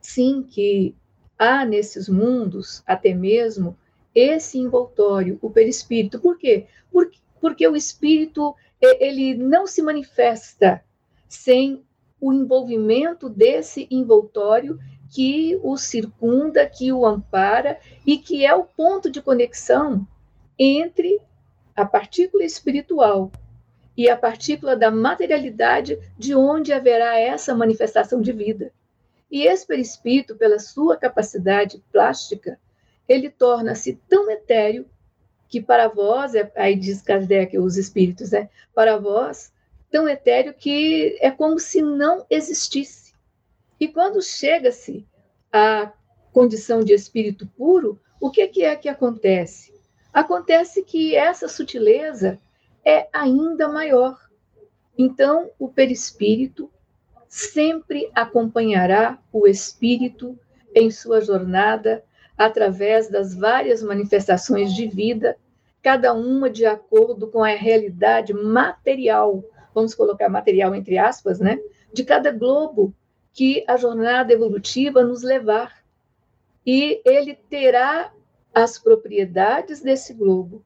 Sim, 0.00 0.44
que 0.48 0.94
há 1.36 1.64
nesses 1.64 2.08
mundos 2.08 2.84
até 2.86 3.12
mesmo 3.12 3.76
esse 4.14 4.58
envoltório, 4.58 5.38
o 5.40 5.50
perispírito. 5.50 6.20
Por 6.20 6.38
quê? 6.38 6.66
Porque, 6.90 7.18
porque 7.40 7.66
o 7.66 7.76
espírito 7.76 8.54
ele 8.80 9.34
não 9.34 9.66
se 9.66 9.82
manifesta 9.82 10.82
sem 11.28 11.84
o 12.20 12.32
envolvimento 12.32 13.28
desse 13.28 13.86
envoltório 13.90 14.78
que 15.12 15.58
o 15.62 15.76
circunda, 15.76 16.66
que 16.66 16.92
o 16.92 17.04
ampara 17.04 17.78
e 18.06 18.16
que 18.16 18.44
é 18.46 18.54
o 18.54 18.64
ponto 18.64 19.10
de 19.10 19.20
conexão 19.20 20.06
entre 20.58 21.20
a 21.76 21.84
partícula 21.84 22.44
espiritual 22.44 23.30
e 23.96 24.08
a 24.08 24.16
partícula 24.16 24.74
da 24.76 24.90
materialidade 24.90 25.98
de 26.18 26.34
onde 26.34 26.72
haverá 26.72 27.18
essa 27.18 27.54
manifestação 27.54 28.20
de 28.20 28.32
vida. 28.32 28.72
E 29.30 29.46
esse 29.46 29.66
perispírito, 29.66 30.36
pela 30.36 30.58
sua 30.58 30.96
capacidade 30.96 31.82
plástica, 31.90 32.58
ele 33.08 33.30
torna-se 33.30 34.00
tão 34.08 34.30
etéreo 34.30 34.86
que 35.48 35.60
para 35.60 35.88
vós, 35.88 36.34
é, 36.34 36.50
aí 36.56 36.74
diz 36.74 37.02
Kardec, 37.02 37.58
os 37.58 37.76
espíritos, 37.76 38.30
né? 38.30 38.48
Para 38.74 38.96
vós, 38.96 39.52
tão 39.90 40.08
etéreo 40.08 40.54
que 40.54 41.18
é 41.20 41.30
como 41.30 41.58
se 41.58 41.82
não 41.82 42.24
existisse. 42.30 43.12
E 43.78 43.86
quando 43.88 44.22
chega-se 44.22 45.06
à 45.52 45.92
condição 46.32 46.82
de 46.82 46.94
espírito 46.94 47.46
puro, 47.46 48.00
o 48.18 48.30
que, 48.30 48.46
que 48.48 48.64
é 48.64 48.74
que 48.76 48.88
acontece? 48.88 49.74
Acontece 50.12 50.82
que 50.82 51.14
essa 51.14 51.48
sutileza 51.48 52.38
é 52.84 53.08
ainda 53.12 53.68
maior. 53.68 54.18
Então, 54.96 55.50
o 55.58 55.68
perispírito 55.68 56.70
sempre 57.28 58.10
acompanhará 58.14 59.18
o 59.32 59.46
espírito 59.46 60.38
em 60.74 60.90
sua 60.90 61.20
jornada 61.20 62.04
através 62.36 63.08
das 63.08 63.34
várias 63.34 63.82
manifestações 63.82 64.74
de 64.74 64.86
vida, 64.86 65.36
cada 65.82 66.12
uma 66.12 66.48
de 66.48 66.64
acordo 66.64 67.28
com 67.28 67.42
a 67.42 67.48
realidade 67.48 68.32
material 68.32 69.44
vamos 69.74 69.94
colocar 69.94 70.28
material 70.28 70.74
entre 70.74 70.98
aspas, 70.98 71.40
né, 71.40 71.58
de 71.92 72.04
cada 72.04 72.30
globo 72.30 72.94
que 73.32 73.64
a 73.66 73.76
jornada 73.76 74.32
evolutiva 74.32 75.02
nos 75.02 75.22
levar. 75.22 75.82
E 76.64 77.00
ele 77.04 77.34
terá 77.34 78.12
as 78.54 78.78
propriedades 78.78 79.80
desse 79.80 80.12
globo, 80.12 80.64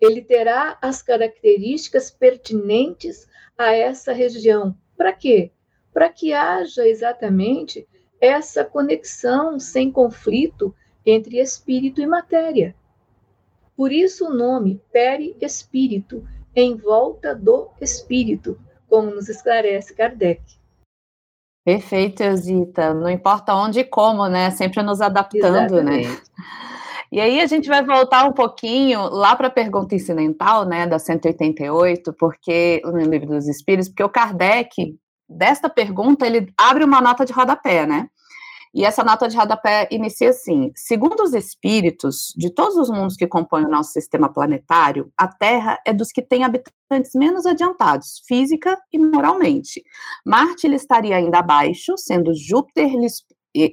ele 0.00 0.22
terá 0.22 0.78
as 0.80 1.02
características 1.02 2.10
pertinentes 2.10 3.26
a 3.58 3.72
essa 3.72 4.12
região. 4.12 4.76
Para 4.96 5.12
quê? 5.12 5.50
Para 5.92 6.08
que 6.08 6.32
haja 6.32 6.86
exatamente 6.86 7.86
essa 8.20 8.64
conexão 8.64 9.58
sem 9.58 9.90
conflito 9.90 10.74
entre 11.04 11.38
espírito 11.38 12.00
e 12.00 12.06
matéria. 12.06 12.74
Por 13.76 13.92
isso 13.92 14.26
o 14.26 14.34
nome 14.34 14.80
perispírito, 14.92 16.26
em 16.54 16.76
volta 16.76 17.34
do 17.34 17.68
espírito, 17.80 18.58
como 18.88 19.10
nos 19.10 19.28
esclarece 19.28 19.94
Kardec. 19.94 20.42
Perfeito, 21.64 22.22
Zita. 22.36 22.94
Não 22.94 23.10
importa 23.10 23.54
onde 23.54 23.80
e 23.80 23.84
como, 23.84 24.28
né? 24.28 24.50
Sempre 24.50 24.82
nos 24.82 25.00
adaptando, 25.00 25.82
né? 25.82 26.02
Exatamente. 26.02 26.08
né? 26.08 26.44
E 27.14 27.20
aí 27.20 27.40
a 27.40 27.46
gente 27.46 27.68
vai 27.68 27.84
voltar 27.84 28.24
um 28.24 28.32
pouquinho 28.32 29.08
lá 29.08 29.36
para 29.36 29.46
a 29.46 29.50
pergunta 29.50 29.94
incidental, 29.94 30.64
né, 30.64 30.84
da 30.84 30.98
188, 30.98 32.12
porque 32.14 32.82
no 32.84 32.98
livro 32.98 33.28
dos 33.28 33.46
Espíritos, 33.46 33.88
porque 33.88 34.02
o 34.02 34.08
Kardec 34.08 34.98
desta 35.28 35.70
pergunta 35.70 36.26
ele 36.26 36.52
abre 36.58 36.82
uma 36.82 37.00
nota 37.00 37.24
de 37.24 37.32
rodapé, 37.32 37.86
né? 37.86 38.08
E 38.74 38.84
essa 38.84 39.04
nota 39.04 39.28
de 39.28 39.36
rodapé 39.36 39.86
inicia 39.90 40.30
assim: 40.30 40.72
segundo 40.74 41.22
os 41.22 41.32
espíritos 41.32 42.34
de 42.36 42.50
todos 42.50 42.76
os 42.76 42.90
mundos 42.90 43.16
que 43.16 43.26
compõem 43.26 43.64
o 43.64 43.70
nosso 43.70 43.92
sistema 43.92 44.32
planetário, 44.32 45.12
a 45.16 45.28
Terra 45.28 45.78
é 45.86 45.92
dos 45.92 46.10
que 46.10 46.20
tem 46.20 46.42
habitantes 46.42 47.12
menos 47.14 47.46
adiantados, 47.46 48.20
física 48.26 48.76
e 48.92 48.98
moralmente. 48.98 49.82
Marte 50.26 50.66
lhe 50.66 50.74
estaria 50.74 51.16
ainda 51.16 51.38
abaixo, 51.38 51.96
sendo 51.96 52.34
Júpiter 52.34 52.90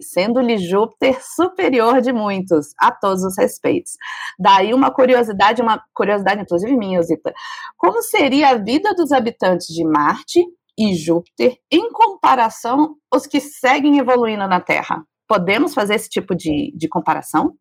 sendo-lhe 0.01 0.60
Júpiter 0.60 1.17
superior 1.24 2.01
de 2.01 2.13
muitos, 2.13 2.67
a 2.77 2.91
todos 2.91 3.24
os 3.24 3.36
respeitos. 3.36 3.93
Daí 4.38 4.74
uma 4.74 4.91
curiosidade, 4.91 5.62
uma 5.62 5.81
curiosidade 5.93 6.41
inclusive 6.41 6.77
minha, 6.77 7.01
Zita. 7.01 7.34
Como 7.77 8.01
seria 8.03 8.50
a 8.50 8.55
vida 8.55 8.93
dos 8.93 9.12
habitantes 9.12 9.67
de 9.67 9.84
Marte 9.84 10.46
e 10.78 10.96
Júpiter 10.96 11.58
em 11.72 11.92
comparação 11.92 12.96
aos 13.10 13.28
que 13.28 13.40
seguem 13.40 13.98
evoluindo 13.98 14.48
na 14.48 14.60
Terra? 14.60 15.04
Podemos 15.28 15.74
fazer 15.74 15.96
esse 15.96 16.10
tipo 16.10 16.36
de, 16.36 16.74
de 16.75 16.88
comparação? 16.88 17.56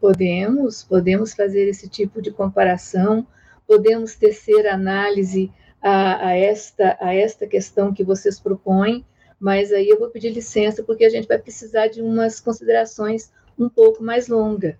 Podemos, 0.00 0.82
podemos 0.82 1.34
fazer 1.34 1.68
esse 1.68 1.88
tipo 1.88 2.20
de 2.20 2.30
comparação, 2.30 3.26
podemos 3.66 4.14
tecer 4.14 4.66
análise 4.66 5.50
a, 5.82 6.28
a, 6.28 6.36
esta, 6.36 6.96
a 7.00 7.14
esta 7.14 7.46
questão 7.46 7.92
que 7.92 8.04
vocês 8.04 8.40
propõem, 8.40 9.04
mas 9.38 9.72
aí 9.72 9.88
eu 9.88 9.98
vou 9.98 10.10
pedir 10.10 10.30
licença 10.30 10.82
porque 10.82 11.04
a 11.04 11.10
gente 11.10 11.28
vai 11.28 11.38
precisar 11.38 11.88
de 11.88 12.00
umas 12.00 12.40
considerações 12.40 13.32
um 13.58 13.68
pouco 13.68 14.02
mais 14.02 14.28
longas. 14.28 14.76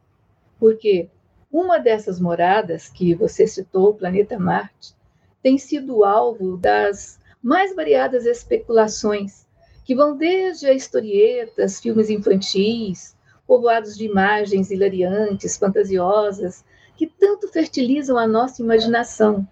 Porque 0.58 1.10
uma 1.52 1.78
dessas 1.78 2.18
moradas 2.18 2.88
que 2.88 3.14
você 3.14 3.46
citou, 3.46 3.90
o 3.90 3.94
planeta 3.94 4.38
Marte, 4.38 4.94
tem 5.42 5.58
sido 5.58 6.04
alvo 6.04 6.56
das 6.56 7.20
mais 7.44 7.76
variadas 7.76 8.24
especulações, 8.24 9.46
que 9.84 9.94
vão 9.94 10.16
desde 10.16 10.72
historietas, 10.72 11.78
filmes 11.78 12.08
infantis, 12.08 13.14
povoados 13.46 13.98
de 13.98 14.06
imagens 14.06 14.70
hilariantes, 14.70 15.58
fantasiosas, 15.58 16.64
que 16.96 17.06
tanto 17.06 17.46
fertilizam 17.48 18.16
a 18.16 18.26
nossa 18.26 18.62
imaginação, 18.62 19.46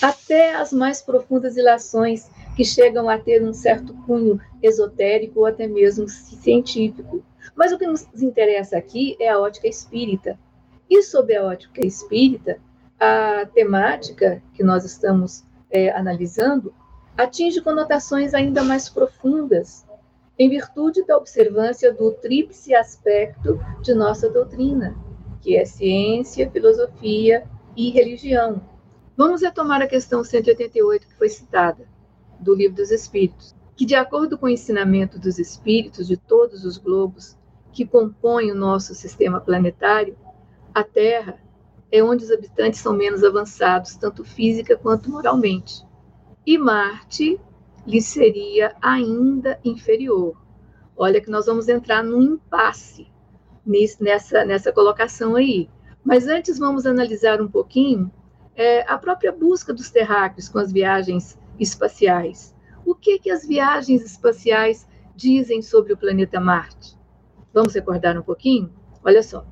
até 0.00 0.54
as 0.54 0.72
mais 0.72 1.02
profundas 1.02 1.58
ilações 1.58 2.30
que 2.56 2.64
chegam 2.64 3.10
a 3.10 3.18
ter 3.18 3.44
um 3.44 3.52
certo 3.52 3.92
cunho 4.06 4.40
esotérico 4.62 5.40
ou 5.40 5.46
até 5.46 5.66
mesmo 5.66 6.08
científico. 6.08 7.22
Mas 7.54 7.72
o 7.72 7.78
que 7.78 7.86
nos 7.86 8.06
interessa 8.22 8.78
aqui 8.78 9.18
é 9.20 9.28
a 9.28 9.38
ótica 9.38 9.68
espírita. 9.68 10.38
E 10.88 11.02
sob 11.02 11.36
a 11.36 11.44
ótica 11.44 11.84
espírita, 11.84 12.58
a 12.98 13.44
temática 13.52 14.42
que 14.54 14.64
nós 14.64 14.86
estamos 14.86 15.44
é, 15.70 15.90
analisando 15.90 16.72
atinge 17.16 17.60
conotações 17.60 18.34
ainda 18.34 18.62
mais 18.64 18.88
profundas, 18.88 19.86
em 20.36 20.48
virtude 20.48 21.04
da 21.06 21.16
observância 21.16 21.92
do 21.92 22.10
tríplice 22.10 22.74
aspecto 22.74 23.60
de 23.82 23.94
nossa 23.94 24.28
doutrina, 24.28 24.96
que 25.40 25.56
é 25.56 25.64
ciência, 25.64 26.50
filosofia 26.50 27.48
e 27.76 27.90
religião. 27.90 28.60
Vamos 29.16 29.42
retomar 29.42 29.80
a 29.80 29.86
questão 29.86 30.24
188 30.24 31.06
que 31.06 31.14
foi 31.14 31.28
citada, 31.28 31.86
do 32.40 32.52
Livro 32.52 32.76
dos 32.76 32.90
Espíritos, 32.90 33.54
que, 33.76 33.86
de 33.86 33.94
acordo 33.94 34.36
com 34.36 34.46
o 34.46 34.50
ensinamento 34.50 35.18
dos 35.18 35.38
espíritos 35.38 36.08
de 36.08 36.16
todos 36.16 36.64
os 36.64 36.78
globos 36.78 37.36
que 37.72 37.86
compõem 37.86 38.50
o 38.50 38.56
nosso 38.56 38.92
sistema 38.92 39.40
planetário, 39.40 40.16
a 40.74 40.82
Terra 40.82 41.38
é 41.92 42.02
onde 42.02 42.24
os 42.24 42.30
habitantes 42.32 42.80
são 42.80 42.92
menos 42.92 43.22
avançados, 43.22 43.94
tanto 43.94 44.24
física 44.24 44.76
quanto 44.76 45.08
moralmente 45.08 45.84
e 46.46 46.58
Marte 46.58 47.40
lhe 47.86 48.00
seria 48.00 48.74
ainda 48.80 49.58
inferior. 49.64 50.36
Olha 50.96 51.20
que 51.20 51.30
nós 51.30 51.46
vamos 51.46 51.68
entrar 51.68 52.02
num 52.02 52.22
impasse 52.22 53.06
nessa, 54.00 54.44
nessa 54.44 54.72
colocação 54.72 55.36
aí. 55.36 55.68
Mas 56.04 56.26
antes 56.28 56.58
vamos 56.58 56.86
analisar 56.86 57.40
um 57.40 57.48
pouquinho 57.48 58.10
é, 58.54 58.82
a 58.90 58.96
própria 58.98 59.32
busca 59.32 59.72
dos 59.72 59.90
terráqueos 59.90 60.48
com 60.48 60.58
as 60.58 60.72
viagens 60.72 61.38
espaciais. 61.58 62.54
O 62.84 62.94
que, 62.94 63.18
que 63.18 63.30
as 63.30 63.46
viagens 63.46 64.02
espaciais 64.02 64.86
dizem 65.16 65.62
sobre 65.62 65.92
o 65.92 65.96
planeta 65.96 66.38
Marte? 66.38 66.96
Vamos 67.52 67.74
recordar 67.74 68.18
um 68.18 68.22
pouquinho? 68.22 68.72
Olha 69.02 69.22
só, 69.22 69.46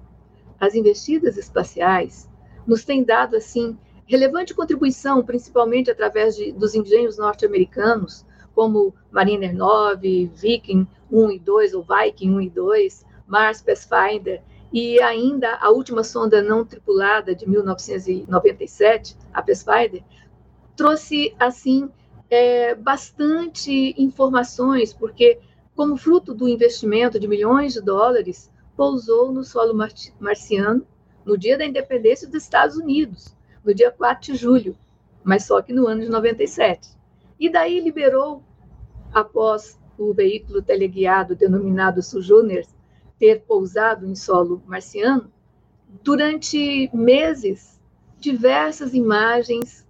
as 0.60 0.74
investidas 0.74 1.36
espaciais 1.36 2.30
nos 2.66 2.84
tem 2.84 3.02
dado 3.02 3.36
assim 3.36 3.76
relevante 4.06 4.54
contribuição, 4.54 5.24
principalmente 5.24 5.90
através 5.90 6.36
de, 6.36 6.52
dos 6.52 6.74
engenhos 6.74 7.18
norte-americanos, 7.18 8.24
como 8.54 8.94
Mariner 9.10 9.54
9, 9.54 10.30
Viking 10.34 10.86
1 11.10 11.30
e 11.32 11.38
2, 11.38 11.74
ou 11.74 11.84
Viking 11.84 12.30
1 12.34 12.40
e 12.40 12.50
2, 12.50 13.06
Mars 13.26 13.62
Pathfinder, 13.62 14.42
e 14.72 15.00
ainda 15.00 15.56
a 15.56 15.70
última 15.70 16.02
sonda 16.02 16.42
não 16.42 16.64
tripulada 16.64 17.34
de 17.34 17.48
1997, 17.48 19.16
a 19.32 19.42
Pathfinder, 19.42 20.02
trouxe 20.76 21.34
assim 21.38 21.90
é, 22.30 22.74
bastante 22.74 23.94
informações, 23.98 24.92
porque 24.92 25.38
como 25.74 25.96
fruto 25.96 26.34
do 26.34 26.48
investimento 26.48 27.18
de 27.18 27.28
milhões 27.28 27.74
de 27.74 27.80
dólares, 27.80 28.50
pousou 28.76 29.32
no 29.32 29.44
solo 29.44 29.74
marciano 30.18 30.86
no 31.24 31.36
dia 31.36 31.56
da 31.56 31.64
independência 31.64 32.26
dos 32.26 32.42
Estados 32.42 32.76
Unidos, 32.76 33.36
no 33.64 33.74
dia 33.74 33.90
4 33.90 34.32
de 34.32 34.38
julho, 34.38 34.76
mas 35.22 35.44
só 35.44 35.62
que 35.62 35.72
no 35.72 35.86
ano 35.86 36.02
de 36.02 36.08
97. 36.08 36.90
E 37.38 37.48
daí 37.50 37.80
liberou, 37.80 38.42
após 39.12 39.78
o 39.98 40.12
veículo 40.12 40.62
teleguiado 40.62 41.36
denominado 41.36 42.02
Sojourner 42.02 42.66
ter 43.18 43.42
pousado 43.42 44.06
em 44.06 44.14
solo 44.14 44.62
marciano, 44.66 45.30
durante 46.02 46.90
meses, 46.94 47.80
diversas 48.18 48.94
imagens 48.94 49.86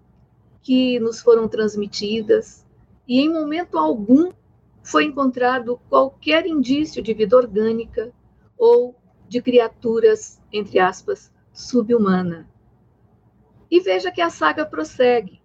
que 0.63 0.99
nos 1.01 1.21
foram 1.21 1.49
transmitidas 1.49 2.67
e 3.07 3.21
em 3.21 3.33
momento 3.33 3.79
algum 3.79 4.33
foi 4.83 5.05
encontrado 5.05 5.81
qualquer 5.89 6.47
indício 6.47 7.03
de 7.03 7.15
vida 7.15 7.37
orgânica 7.37 8.13
ou 8.59 8.97
de 9.29 9.41
criaturas, 9.41 10.41
entre 10.53 10.79
aspas, 10.79 11.33
subhumana. 11.53 12.49
E 13.73 13.81
veja 13.81 14.13
que 14.13 14.21
a 14.21 14.29
saga 14.29 14.67
prossegue. 14.67 15.41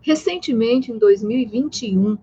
Recentemente, 0.00 0.90
em 0.90 0.98
2021, 0.98 2.18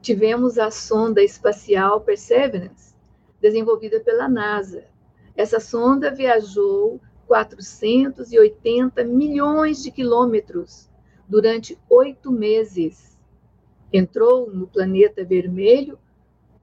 tivemos 0.00 0.58
a 0.58 0.72
sonda 0.72 1.22
espacial 1.22 2.00
Perseverance, 2.00 2.92
desenvolvida 3.40 4.00
pela 4.00 4.28
NASA. 4.28 4.86
Essa 5.36 5.60
sonda 5.60 6.10
viajou 6.10 7.00
480 7.28 9.04
milhões 9.04 9.80
de 9.80 9.92
quilômetros 9.92 10.90
durante 11.28 11.78
oito 11.88 12.32
meses. 12.32 13.16
Entrou 13.92 14.50
no 14.50 14.66
planeta 14.66 15.24
vermelho, 15.24 15.96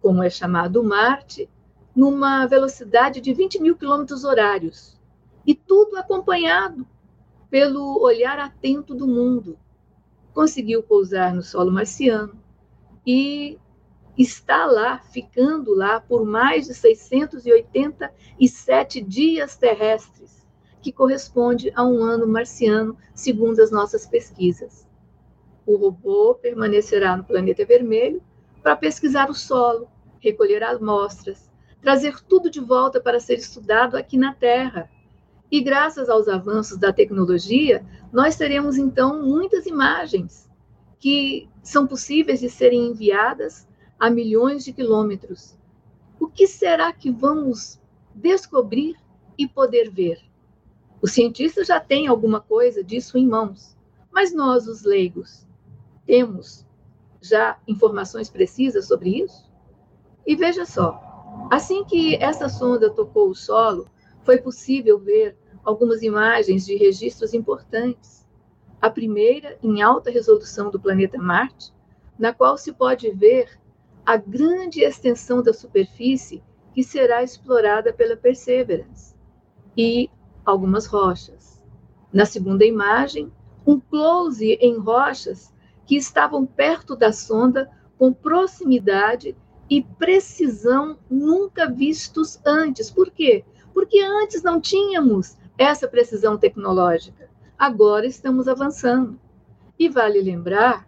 como 0.01 0.21
é 0.21 0.29
chamado 0.29 0.83
Marte, 0.83 1.49
numa 1.95 2.45
velocidade 2.47 3.21
de 3.21 3.33
20 3.33 3.61
mil 3.61 3.77
quilômetros 3.77 4.25
horários. 4.25 4.99
E 5.47 5.55
tudo 5.55 5.95
acompanhado 5.95 6.85
pelo 7.49 8.01
olhar 8.01 8.37
atento 8.39 8.93
do 8.93 9.07
mundo. 9.07 9.57
Conseguiu 10.33 10.83
pousar 10.83 11.33
no 11.33 11.41
solo 11.41 11.71
marciano 11.71 12.37
e 13.05 13.57
está 14.17 14.65
lá, 14.65 14.99
ficando 14.99 15.73
lá 15.73 15.97
por 15.99 16.25
mais 16.25 16.67
de 16.67 16.73
687 16.73 19.01
dias 19.01 19.57
terrestres, 19.57 20.47
que 20.81 20.91
corresponde 20.91 21.71
a 21.75 21.85
um 21.85 22.03
ano 22.03 22.27
marciano, 22.27 22.97
segundo 23.13 23.61
as 23.61 23.69
nossas 23.71 24.05
pesquisas. 24.05 24.85
O 25.65 25.77
robô 25.77 26.35
permanecerá 26.35 27.17
no 27.17 27.23
planeta 27.23 27.65
vermelho 27.65 28.21
para 28.61 28.75
pesquisar 28.75 29.29
o 29.29 29.33
solo, 29.33 29.87
recolher 30.19 30.61
amostras, 30.63 31.49
trazer 31.81 32.19
tudo 32.21 32.49
de 32.49 32.59
volta 32.59 32.99
para 32.99 33.19
ser 33.19 33.35
estudado 33.35 33.95
aqui 33.95 34.17
na 34.17 34.33
Terra 34.33 34.89
e 35.51 35.61
graças 35.61 36.09
aos 36.09 36.27
avanços 36.27 36.77
da 36.77 36.93
tecnologia, 36.93 37.85
nós 38.11 38.35
teremos 38.35 38.77
então 38.77 39.23
muitas 39.23 39.65
imagens 39.65 40.49
que 40.99 41.49
são 41.63 41.87
possíveis 41.87 42.39
de 42.39 42.49
serem 42.49 42.87
enviadas 42.87 43.67
a 43.99 44.09
milhões 44.09 44.63
de 44.63 44.73
quilômetros. 44.73 45.57
O 46.19 46.27
que 46.27 46.45
será 46.45 46.93
que 46.93 47.09
vamos 47.09 47.79
descobrir 48.13 48.95
e 49.37 49.47
poder 49.47 49.89
ver? 49.89 50.19
Os 51.01 51.13
cientistas 51.13 51.67
já 51.67 51.79
têm 51.79 52.07
alguma 52.07 52.41
coisa 52.41 52.83
disso 52.83 53.17
em 53.17 53.25
mãos, 53.25 53.75
mas 54.11 54.33
nós, 54.33 54.67
os 54.67 54.83
leigos, 54.83 55.47
temos 56.05 56.65
já 57.21 57.57
informações 57.67 58.29
precisas 58.29 58.87
sobre 58.87 59.23
isso? 59.23 59.49
E 60.27 60.35
veja 60.35 60.65
só, 60.65 61.47
assim 61.49 61.83
que 61.85 62.15
essa 62.15 62.49
sonda 62.49 62.89
tocou 62.89 63.29
o 63.29 63.35
solo, 63.35 63.87
foi 64.23 64.37
possível 64.37 64.99
ver 64.99 65.37
algumas 65.63 66.01
imagens 66.01 66.65
de 66.65 66.75
registros 66.75 67.33
importantes. 67.33 68.27
A 68.81 68.89
primeira, 68.89 69.57
em 69.61 69.81
alta 69.81 70.09
resolução 70.09 70.69
do 70.71 70.79
planeta 70.79 71.17
Marte, 71.17 71.73
na 72.17 72.33
qual 72.33 72.57
se 72.57 72.73
pode 72.73 73.09
ver 73.11 73.59
a 74.05 74.17
grande 74.17 74.81
extensão 74.81 75.43
da 75.43 75.53
superfície 75.53 76.43
que 76.73 76.83
será 76.83 77.23
explorada 77.23 77.93
pela 77.93 78.15
Perseverance, 78.15 79.15
e 79.77 80.09
algumas 80.45 80.85
rochas. 80.85 81.63
Na 82.11 82.25
segunda 82.25 82.65
imagem, 82.65 83.31
um 83.65 83.79
close 83.79 84.57
em 84.59 84.77
rochas 84.77 85.53
que 85.85 85.95
estavam 85.95 86.45
perto 86.45 86.95
da 86.95 87.11
sonda 87.11 87.69
com 87.97 88.11
proximidade 88.11 89.35
e 89.69 89.83
precisão 89.83 90.97
nunca 91.09 91.69
vistos 91.69 92.39
antes. 92.45 92.89
Por 92.89 93.11
quê? 93.11 93.45
Porque 93.73 93.99
antes 93.99 94.43
não 94.43 94.59
tínhamos 94.59 95.37
essa 95.57 95.87
precisão 95.87 96.37
tecnológica. 96.37 97.29
Agora 97.57 98.05
estamos 98.05 98.47
avançando. 98.47 99.19
E 99.77 99.89
vale 99.89 100.21
lembrar 100.21 100.87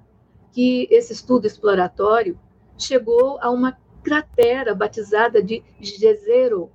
que 0.51 0.87
esse 0.91 1.13
estudo 1.13 1.47
exploratório 1.47 2.37
chegou 2.77 3.37
a 3.41 3.49
uma 3.49 3.77
cratera 4.03 4.73
batizada 4.73 5.41
de 5.41 5.63
Jezero, 5.79 6.71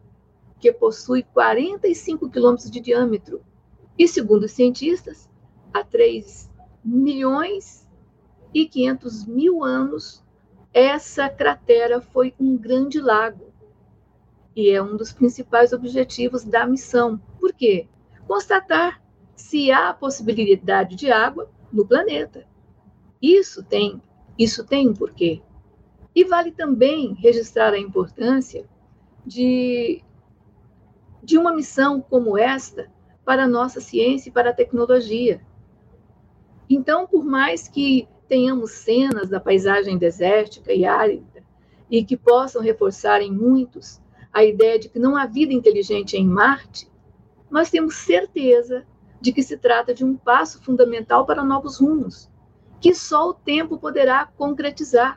que 0.58 0.72
possui 0.72 1.22
45 1.22 2.30
quilômetros 2.30 2.70
de 2.70 2.80
diâmetro. 2.80 3.42
E, 3.98 4.06
segundo 4.06 4.44
os 4.44 4.52
cientistas, 4.52 5.28
há 5.72 5.82
3 5.82 6.50
milhões 6.84 7.86
e 8.54 8.66
500 8.66 9.26
mil 9.26 9.64
anos, 9.64 10.24
essa 10.72 11.28
cratera 11.28 12.00
foi 12.00 12.34
um 12.38 12.56
grande 12.56 13.00
lago. 13.00 13.52
E 14.56 14.70
é 14.70 14.82
um 14.82 14.96
dos 14.96 15.12
principais 15.12 15.74
objetivos 15.74 16.42
da 16.42 16.66
missão, 16.66 17.20
por 17.38 17.52
quê? 17.52 17.86
Constatar 18.26 19.02
se 19.36 19.70
há 19.70 19.92
possibilidade 19.92 20.96
de 20.96 21.12
água 21.12 21.50
no 21.70 21.86
planeta. 21.86 22.46
Isso 23.20 23.62
tem, 23.62 24.00
isso 24.38 24.64
tem 24.64 24.88
um 24.88 24.94
porquê. 24.94 25.42
E 26.14 26.24
vale 26.24 26.50
também 26.50 27.12
registrar 27.12 27.74
a 27.74 27.78
importância 27.78 28.66
de, 29.26 30.02
de 31.22 31.36
uma 31.36 31.54
missão 31.54 32.00
como 32.00 32.38
esta 32.38 32.90
para 33.26 33.44
a 33.44 33.48
nossa 33.48 33.78
ciência 33.78 34.30
e 34.30 34.32
para 34.32 34.50
a 34.50 34.54
tecnologia. 34.54 35.42
Então, 36.70 37.06
por 37.06 37.26
mais 37.26 37.68
que 37.68 38.08
tenhamos 38.26 38.70
cenas 38.70 39.28
da 39.28 39.38
paisagem 39.38 39.98
desértica 39.98 40.72
e 40.72 40.86
árida 40.86 41.44
e 41.90 42.02
que 42.02 42.16
possam 42.16 42.62
reforçar 42.62 43.20
em 43.20 43.30
muitos 43.30 44.00
a 44.36 44.44
ideia 44.44 44.78
de 44.78 44.90
que 44.90 44.98
não 44.98 45.16
há 45.16 45.24
vida 45.24 45.54
inteligente 45.54 46.14
em 46.14 46.28
Marte, 46.28 46.86
nós 47.50 47.70
temos 47.70 47.94
certeza 47.96 48.86
de 49.18 49.32
que 49.32 49.42
se 49.42 49.56
trata 49.56 49.94
de 49.94 50.04
um 50.04 50.14
passo 50.14 50.62
fundamental 50.62 51.24
para 51.24 51.42
novos 51.42 51.78
rumos, 51.80 52.30
que 52.78 52.94
só 52.94 53.30
o 53.30 53.32
tempo 53.32 53.78
poderá 53.78 54.26
concretizar. 54.26 55.16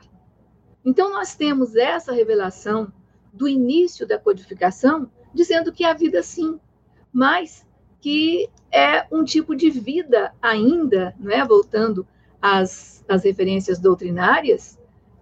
Então, 0.82 1.12
nós 1.12 1.34
temos 1.34 1.76
essa 1.76 2.12
revelação 2.12 2.90
do 3.30 3.46
início 3.46 4.08
da 4.08 4.18
codificação, 4.18 5.10
dizendo 5.34 5.70
que 5.70 5.84
há 5.84 5.92
vida 5.92 6.22
sim, 6.22 6.58
mas 7.12 7.66
que 8.00 8.48
é 8.72 9.06
um 9.12 9.22
tipo 9.22 9.54
de 9.54 9.68
vida 9.68 10.32
ainda, 10.40 11.14
não 11.20 11.30
é? 11.30 11.44
voltando 11.44 12.08
às, 12.40 13.04
às 13.06 13.24
referências 13.24 13.78
doutrinárias, 13.78 14.78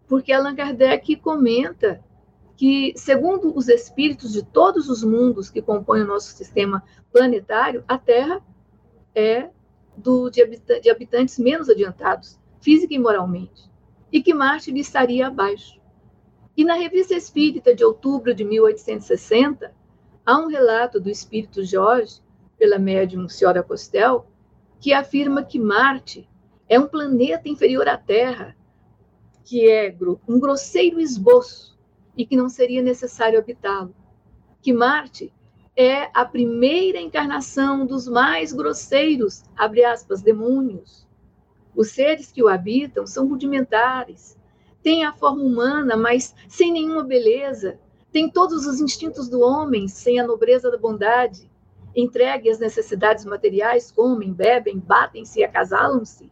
porque 0.07 0.33
Allan 0.33 0.55
Kardec 0.55 1.17
comenta 1.17 2.01
que, 2.59 2.93
segundo 2.97 3.57
os 3.57 3.69
espíritos 3.69 4.33
de 4.33 4.43
todos 4.45 4.91
os 4.91 5.05
mundos 5.05 5.49
que 5.49 5.63
compõem 5.63 6.03
o 6.03 6.07
nosso 6.07 6.33
sistema 6.33 6.83
planetário, 7.13 7.85
a 7.87 7.97
Terra 7.97 8.43
é 9.15 9.49
do, 9.97 10.29
de, 10.29 10.45
de 10.83 10.91
habitantes 10.91 11.39
menos 11.39 11.71
adiantados, 11.71 12.37
física 12.61 12.93
e 12.93 12.99
moralmente, 12.99 13.71
e 14.11 14.21
que 14.21 14.35
Marte 14.35 14.73
lhe 14.73 14.81
estaria 14.81 15.29
abaixo. 15.29 15.81
E 16.57 16.65
na 16.65 16.75
Revista 16.75 17.15
Espírita 17.15 17.73
de 17.73 17.85
outubro 17.85 18.35
de 18.35 18.43
1860, 18.43 19.73
há 20.27 20.39
um 20.39 20.49
relato 20.49 20.99
do 20.99 21.09
espírito 21.09 21.65
Jorge, 21.65 22.21
pela 22.59 22.77
médium 22.77 23.29
Senhora 23.29 23.63
Costel, 23.63 24.27
que 24.81 24.93
afirma 24.93 25.45
que 25.45 25.61
Marte 25.61 26.29
é 26.69 26.77
um 26.77 26.89
planeta 26.89 27.49
inferior 27.49 27.87
à 27.89 27.97
Terra, 27.97 28.57
que 29.45 29.71
é 29.71 29.97
um 30.27 30.41
grosseiro 30.41 30.99
esboço 30.99 31.78
e 32.19 32.27
que 32.27 32.37
não 32.37 32.49
seria 32.49 32.83
necessário 32.83 33.39
habitá-lo. 33.39 33.95
Que 34.61 34.73
Marte 34.73 35.33
é 35.77 36.11
a 36.13 36.25
primeira 36.25 37.01
encarnação 37.01 37.87
dos 37.87 38.09
mais 38.09 38.53
grosseiros, 38.53 39.45
abre 39.57 39.85
aspas, 39.85 40.21
demônios. 40.21 41.07
Os 41.77 41.93
seres 41.93 42.33
que 42.33 42.43
o 42.43 42.49
habitam 42.49 43.07
são 43.07 43.29
rudimentares, 43.29 44.37
têm 44.83 45.05
a 45.05 45.13
forma 45.13 45.45
humana, 45.45 45.97
mas 45.97 46.35
sem 46.49 46.73
nenhuma 46.73 47.05
beleza, 47.05 47.79
têm 48.11 48.29
todos 48.29 48.67
os 48.67 48.81
instintos 48.81 49.29
do 49.29 49.41
homem, 49.41 49.87
sem 49.87 50.19
a 50.19 50.27
nobreza 50.27 50.73
da 50.73 50.77
bondade, 50.77 51.49
entregue 51.95 52.51
às 52.51 52.59
necessidades 52.59 53.25
materiais, 53.25 53.93
comem, 53.93 54.33
bebem, 54.33 54.81
batem-se 54.81 55.39
e 55.39 55.45
acasalam-se. 55.45 56.29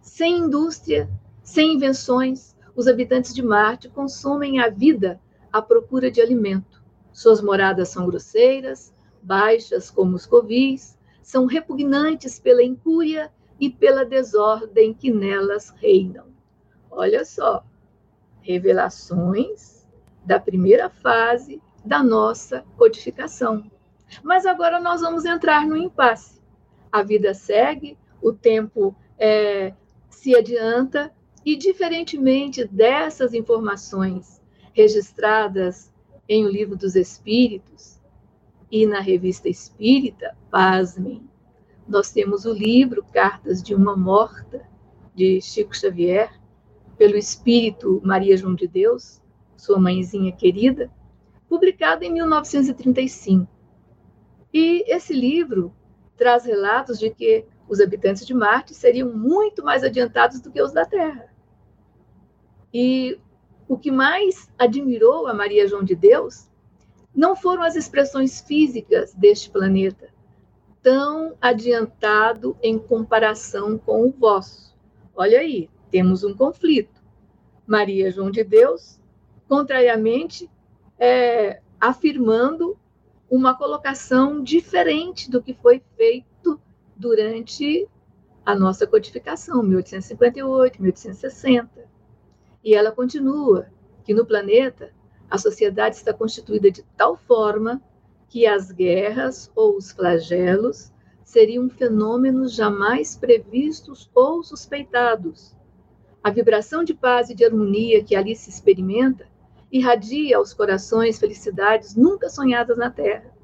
Sem 0.00 0.38
indústria, 0.38 1.10
sem 1.42 1.74
invenções, 1.74 2.53
os 2.74 2.88
habitantes 2.88 3.34
de 3.34 3.42
Marte 3.42 3.88
consomem 3.88 4.60
a 4.60 4.68
vida 4.68 5.20
à 5.52 5.62
procura 5.62 6.10
de 6.10 6.20
alimento. 6.20 6.82
Suas 7.12 7.40
moradas 7.40 7.88
são 7.88 8.06
grosseiras, 8.06 8.92
baixas 9.22 9.90
como 9.90 10.16
os 10.16 10.26
covis, 10.26 10.98
são 11.22 11.46
repugnantes 11.46 12.38
pela 12.38 12.62
incúria 12.62 13.32
e 13.58 13.70
pela 13.70 14.04
desordem 14.04 14.92
que 14.92 15.10
nelas 15.10 15.70
reinam. 15.70 16.26
Olha 16.90 17.24
só, 17.24 17.64
revelações 18.40 19.86
da 20.24 20.38
primeira 20.38 20.90
fase 20.90 21.62
da 21.84 22.02
nossa 22.02 22.64
codificação. 22.76 23.70
Mas 24.22 24.46
agora 24.46 24.80
nós 24.80 25.00
vamos 25.00 25.24
entrar 25.24 25.66
no 25.66 25.76
impasse. 25.76 26.42
A 26.90 27.02
vida 27.02 27.34
segue, 27.34 27.98
o 28.22 28.32
tempo 28.32 28.94
é, 29.18 29.72
se 30.08 30.36
adianta, 30.36 31.12
e 31.44 31.56
diferentemente 31.56 32.64
dessas 32.64 33.34
informações 33.34 34.40
registradas 34.72 35.92
em 36.28 36.44
O 36.44 36.48
Livro 36.48 36.76
dos 36.76 36.96
Espíritos 36.96 38.00
e 38.70 38.86
na 38.86 39.00
Revista 39.00 39.48
Espírita, 39.48 40.36
pasmem, 40.50 41.28
nós 41.86 42.10
temos 42.10 42.46
o 42.46 42.52
livro 42.52 43.04
Cartas 43.12 43.62
de 43.62 43.74
uma 43.74 43.94
Morta, 43.94 44.66
de 45.14 45.40
Chico 45.40 45.76
Xavier, 45.76 46.32
pelo 46.96 47.16
Espírito 47.16 48.00
Maria 48.02 48.36
João 48.36 48.54
de 48.54 48.66
Deus, 48.66 49.20
sua 49.56 49.78
mãezinha 49.78 50.32
querida, 50.32 50.90
publicado 51.48 52.04
em 52.04 52.12
1935. 52.12 53.46
E 54.52 54.84
esse 54.92 55.12
livro 55.12 55.74
traz 56.16 56.44
relatos 56.44 56.98
de 56.98 57.10
que 57.10 57.44
os 57.68 57.80
habitantes 57.80 58.26
de 58.26 58.32
Marte 58.32 58.74
seriam 58.74 59.12
muito 59.12 59.62
mais 59.64 59.84
adiantados 59.84 60.40
do 60.40 60.50
que 60.50 60.62
os 60.62 60.72
da 60.72 60.86
Terra. 60.86 61.33
E 62.74 63.20
o 63.68 63.78
que 63.78 63.92
mais 63.92 64.50
admirou 64.58 65.28
a 65.28 65.32
Maria 65.32 65.68
João 65.68 65.84
de 65.84 65.94
Deus 65.94 66.50
não 67.14 67.36
foram 67.36 67.62
as 67.62 67.76
expressões 67.76 68.40
físicas 68.40 69.14
deste 69.14 69.48
planeta, 69.48 70.08
tão 70.82 71.36
adiantado 71.40 72.56
em 72.60 72.76
comparação 72.76 73.78
com 73.78 74.08
o 74.08 74.10
vosso. 74.10 74.76
Olha 75.14 75.38
aí, 75.38 75.70
temos 75.88 76.24
um 76.24 76.34
conflito. 76.34 77.00
Maria 77.64 78.10
João 78.10 78.30
de 78.30 78.42
Deus, 78.42 79.00
contrariamente, 79.48 80.50
é, 80.98 81.62
afirmando 81.80 82.76
uma 83.30 83.56
colocação 83.56 84.42
diferente 84.42 85.30
do 85.30 85.40
que 85.40 85.54
foi 85.54 85.80
feito 85.96 86.60
durante 86.96 87.88
a 88.44 88.54
nossa 88.54 88.86
codificação, 88.86 89.62
1858, 89.62 90.82
1860. 90.82 91.93
E 92.64 92.74
ela 92.74 92.90
continua 92.90 93.66
que 94.04 94.14
no 94.14 94.24
planeta 94.24 94.90
a 95.30 95.36
sociedade 95.36 95.96
está 95.96 96.14
constituída 96.14 96.70
de 96.70 96.82
tal 96.96 97.16
forma 97.16 97.82
que 98.28 98.46
as 98.46 98.72
guerras 98.72 99.52
ou 99.54 99.76
os 99.76 99.92
flagelos 99.92 100.90
seriam 101.22 101.68
fenômenos 101.68 102.54
jamais 102.54 103.16
previstos 103.16 104.10
ou 104.14 104.42
suspeitados. 104.42 105.54
A 106.22 106.30
vibração 106.30 106.82
de 106.82 106.94
paz 106.94 107.28
e 107.28 107.34
de 107.34 107.44
harmonia 107.44 108.02
que 108.02 108.16
ali 108.16 108.34
se 108.34 108.48
experimenta 108.48 109.26
irradia 109.70 110.36
aos 110.36 110.54
corações 110.54 111.18
felicidades 111.18 111.94
nunca 111.94 112.30
sonhadas 112.30 112.78
na 112.78 112.90
Terra. 112.90 113.34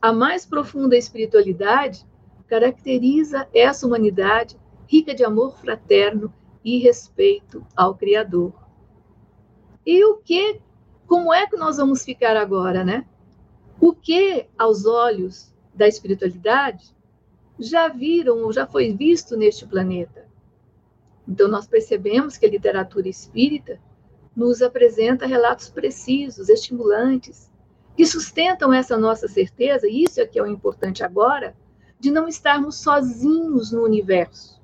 A 0.00 0.12
mais 0.12 0.44
profunda 0.46 0.96
espiritualidade 0.96 2.06
caracteriza 2.46 3.48
essa 3.54 3.86
humanidade 3.86 4.56
rica 4.86 5.14
de 5.14 5.24
amor 5.24 5.56
fraterno 5.58 6.32
e 6.64 6.78
respeito 6.78 7.66
ao 7.76 7.94
Criador. 7.94 8.52
E 9.84 10.04
o 10.04 10.16
que, 10.16 10.60
como 11.06 11.32
é 11.32 11.46
que 11.46 11.56
nós 11.56 11.76
vamos 11.76 12.04
ficar 12.04 12.36
agora, 12.36 12.84
né? 12.84 13.04
O 13.80 13.92
que, 13.92 14.46
aos 14.56 14.86
olhos 14.86 15.52
da 15.74 15.88
espiritualidade, 15.88 16.94
já 17.58 17.88
viram 17.88 18.44
ou 18.44 18.52
já 18.52 18.66
foi 18.66 18.92
visto 18.92 19.36
neste 19.36 19.66
planeta? 19.66 20.26
Então, 21.26 21.48
nós 21.48 21.66
percebemos 21.66 22.36
que 22.36 22.46
a 22.46 22.50
literatura 22.50 23.08
espírita 23.08 23.80
nos 24.34 24.62
apresenta 24.62 25.26
relatos 25.26 25.68
precisos, 25.68 26.48
estimulantes, 26.48 27.50
que 27.96 28.06
sustentam 28.06 28.72
essa 28.72 28.96
nossa 28.96 29.28
certeza, 29.28 29.86
e 29.86 30.04
isso 30.04 30.20
é 30.20 30.26
que 30.26 30.38
é 30.38 30.42
o 30.42 30.46
importante 30.46 31.04
agora, 31.04 31.54
de 32.00 32.10
não 32.10 32.26
estarmos 32.26 32.76
sozinhos 32.76 33.70
no 33.70 33.82
universo 33.82 34.61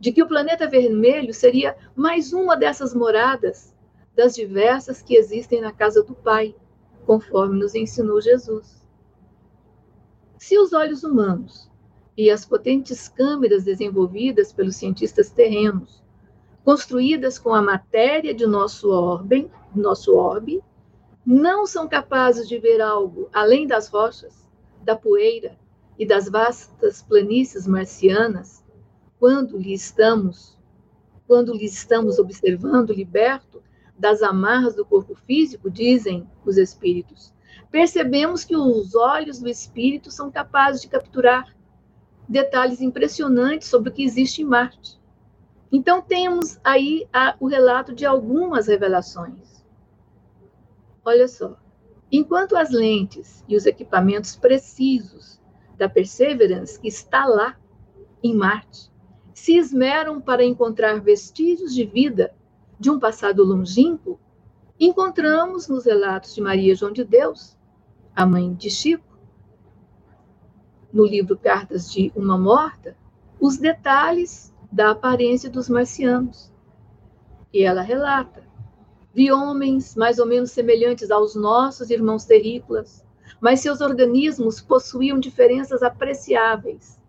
de 0.00 0.10
que 0.10 0.22
o 0.22 0.26
planeta 0.26 0.66
vermelho 0.66 1.32
seria 1.34 1.76
mais 1.94 2.32
uma 2.32 2.56
dessas 2.56 2.94
moradas 2.94 3.74
das 4.16 4.34
diversas 4.34 5.02
que 5.02 5.14
existem 5.14 5.60
na 5.60 5.72
casa 5.72 6.02
do 6.02 6.14
Pai, 6.14 6.54
conforme 7.06 7.58
nos 7.58 7.74
ensinou 7.74 8.20
Jesus. 8.20 8.82
Se 10.38 10.58
os 10.58 10.72
olhos 10.72 11.04
humanos 11.04 11.70
e 12.16 12.30
as 12.30 12.44
potentes 12.44 13.08
câmeras 13.08 13.64
desenvolvidas 13.64 14.52
pelos 14.52 14.76
cientistas 14.76 15.30
terrenos, 15.30 16.02
construídas 16.64 17.38
com 17.38 17.54
a 17.54 17.62
matéria 17.62 18.34
de 18.34 18.46
nosso 18.46 18.90
orbe, 18.90 19.50
nosso 19.74 20.14
orbe, 20.16 20.62
não 21.24 21.66
são 21.66 21.86
capazes 21.86 22.48
de 22.48 22.58
ver 22.58 22.80
algo 22.80 23.28
além 23.32 23.66
das 23.66 23.88
rochas, 23.88 24.48
da 24.82 24.96
poeira 24.96 25.58
e 25.98 26.06
das 26.06 26.28
vastas 26.28 27.02
planícies 27.02 27.66
marcianas, 27.66 28.59
quando 29.20 29.58
lhe 29.58 29.74
estamos, 29.74 30.58
quando 31.26 31.52
lhe 31.52 31.66
estamos 31.66 32.18
observando 32.18 32.94
liberto 32.94 33.62
das 33.96 34.22
amarras 34.22 34.74
do 34.74 34.84
corpo 34.84 35.14
físico, 35.14 35.70
dizem 35.70 36.26
os 36.42 36.56
espíritos, 36.56 37.34
percebemos 37.70 38.44
que 38.44 38.56
os 38.56 38.94
olhos 38.94 39.38
do 39.38 39.46
espírito 39.46 40.10
são 40.10 40.30
capazes 40.30 40.80
de 40.80 40.88
capturar 40.88 41.54
detalhes 42.26 42.80
impressionantes 42.80 43.68
sobre 43.68 43.90
o 43.90 43.92
que 43.92 44.02
existe 44.02 44.40
em 44.40 44.46
Marte. 44.46 44.98
Então 45.70 46.00
temos 46.00 46.58
aí 46.64 47.06
a, 47.12 47.36
o 47.38 47.46
relato 47.46 47.94
de 47.94 48.06
algumas 48.06 48.68
revelações. 48.68 49.62
Olha 51.04 51.28
só, 51.28 51.58
enquanto 52.10 52.56
as 52.56 52.70
lentes 52.70 53.44
e 53.46 53.54
os 53.54 53.66
equipamentos 53.66 54.34
precisos 54.34 55.38
da 55.76 55.90
Perseverance 55.90 56.80
que 56.80 56.88
está 56.88 57.26
lá 57.26 57.58
em 58.22 58.34
Marte 58.34 58.89
se 59.40 59.56
esmeram 59.56 60.20
para 60.20 60.44
encontrar 60.44 61.00
vestígios 61.00 61.74
de 61.74 61.82
vida 61.86 62.34
de 62.78 62.90
um 62.90 63.00
passado 63.00 63.42
longínquo, 63.42 64.20
encontramos 64.78 65.66
nos 65.66 65.86
relatos 65.86 66.34
de 66.34 66.42
Maria 66.42 66.74
João 66.74 66.92
de 66.92 67.02
Deus, 67.04 67.56
a 68.14 68.26
mãe 68.26 68.52
de 68.52 68.68
Chico, 68.68 69.18
no 70.92 71.06
livro 71.06 71.38
Cartas 71.38 71.90
de 71.90 72.12
uma 72.14 72.36
Morta, 72.36 72.94
os 73.40 73.56
detalhes 73.56 74.54
da 74.70 74.90
aparência 74.90 75.48
dos 75.48 75.70
marcianos. 75.70 76.52
E 77.50 77.62
ela 77.62 77.80
relata: 77.80 78.44
vi 79.14 79.32
homens 79.32 79.96
mais 79.96 80.18
ou 80.18 80.26
menos 80.26 80.50
semelhantes 80.50 81.10
aos 81.10 81.34
nossos 81.34 81.88
irmãos 81.88 82.26
terrícolas, 82.26 83.02
mas 83.40 83.60
seus 83.60 83.80
organismos 83.80 84.60
possuíam 84.60 85.18
diferenças 85.18 85.82
apreciáveis. 85.82 87.00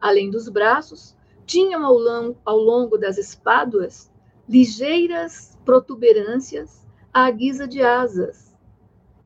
Além 0.00 0.28
dos 0.30 0.48
braços, 0.48 1.15
tinham 1.46 1.86
ao 1.86 1.96
ao 2.44 2.58
longo 2.58 2.98
das 2.98 3.16
espáduas 3.16 4.12
ligeiras 4.48 5.56
protuberâncias 5.64 6.84
à 7.14 7.30
guisa 7.30 7.66
de 7.68 7.82
asas, 7.82 8.54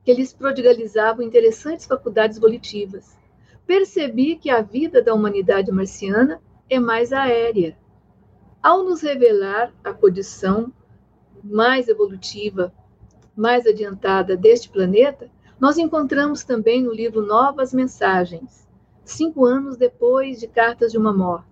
que 0.05 0.13
lhes 0.13 0.33
prodigalizavam 0.33 1.25
interessantes 1.25 1.87
faculdades 1.87 2.39
volitivas. 2.39 3.19
Percebi 3.67 4.37
que 4.37 4.51
a 4.51 4.61
vida 4.61 5.03
da 5.03 5.15
humanidade 5.15 5.73
marciana 5.73 6.41
é 6.69 6.79
mais 6.79 7.13
aérea. 7.13 7.77
Ao 8.63 8.85
nos 8.85 9.01
revelar 9.01 9.73
a 9.83 9.93
condição 9.93 10.73
mais 11.43 11.89
evolutiva, 11.89 12.73
mais 13.35 13.67
adiantada 13.67 14.37
deste 14.37 14.69
planeta, 14.69 15.31
nós 15.59 15.79
encontramos 15.79 16.45
também 16.45 16.83
no 16.83 16.93
livro 16.93 17.25
Novas 17.25 17.73
Mensagens, 17.73 18.69
cinco 19.05 19.45
anos 19.45 19.77
depois 19.77 20.39
de 20.39 20.47
Cartas 20.47 20.93
de 20.93 20.99
uma 20.99 21.13
Morte 21.13 21.50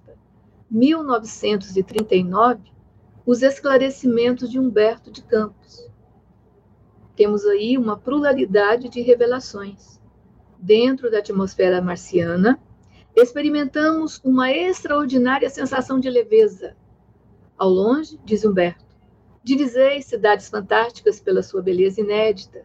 1939, 0.70 2.60
os 3.24 3.42
esclarecimentos 3.42 4.50
de 4.50 4.58
Humberto 4.58 5.10
de 5.10 5.22
Campos. 5.22 5.88
Temos 7.16 7.44
aí 7.46 7.76
uma 7.76 7.96
pluralidade 7.96 8.88
de 8.88 9.00
revelações. 9.00 9.98
dentro 10.60 11.10
da 11.10 11.18
atmosfera 11.18 11.80
marciana, 11.80 12.58
experimentamos 13.14 14.20
uma 14.24 14.50
extraordinária 14.50 15.48
sensação 15.48 16.00
de 16.00 16.10
leveza. 16.10 16.76
Ao 17.56 17.68
longe, 17.68 18.18
diz 18.24 18.44
Humberto, 18.44 18.84
divisei 19.42 20.02
cidades 20.02 20.48
fantásticas 20.48 21.20
pela 21.20 21.42
sua 21.42 21.62
beleza 21.62 22.00
inédita, 22.00 22.64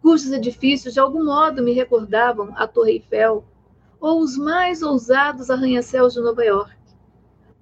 cujos 0.00 0.32
edifícios 0.32 0.94
de 0.94 1.00
algum 1.00 1.24
modo 1.24 1.62
me 1.62 1.72
recordavam 1.72 2.52
a 2.56 2.66
Torre 2.66 2.92
Eiffel 2.92 3.44
ou 4.00 4.20
os 4.20 4.36
mais 4.36 4.82
ousados 4.82 5.50
arranha-céus 5.50 6.14
de 6.14 6.20
Nova 6.20 6.44
York. 6.44 6.74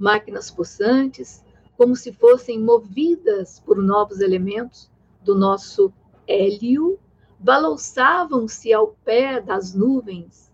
Máquinas 0.05 0.51
possantes, 0.51 1.43
como 1.79 1.97
se 1.97 2.13
fossem 2.13 2.61
movidas 2.61 3.59
por 3.61 3.79
novos 3.79 4.21
elementos 4.21 4.91
do 5.23 5.35
nosso 5.35 5.91
hélio, 6.29 6.99
balouçavam-se 7.39 8.71
ao 8.71 8.89
pé 9.03 9.41
das 9.41 9.73
nuvens, 9.75 10.53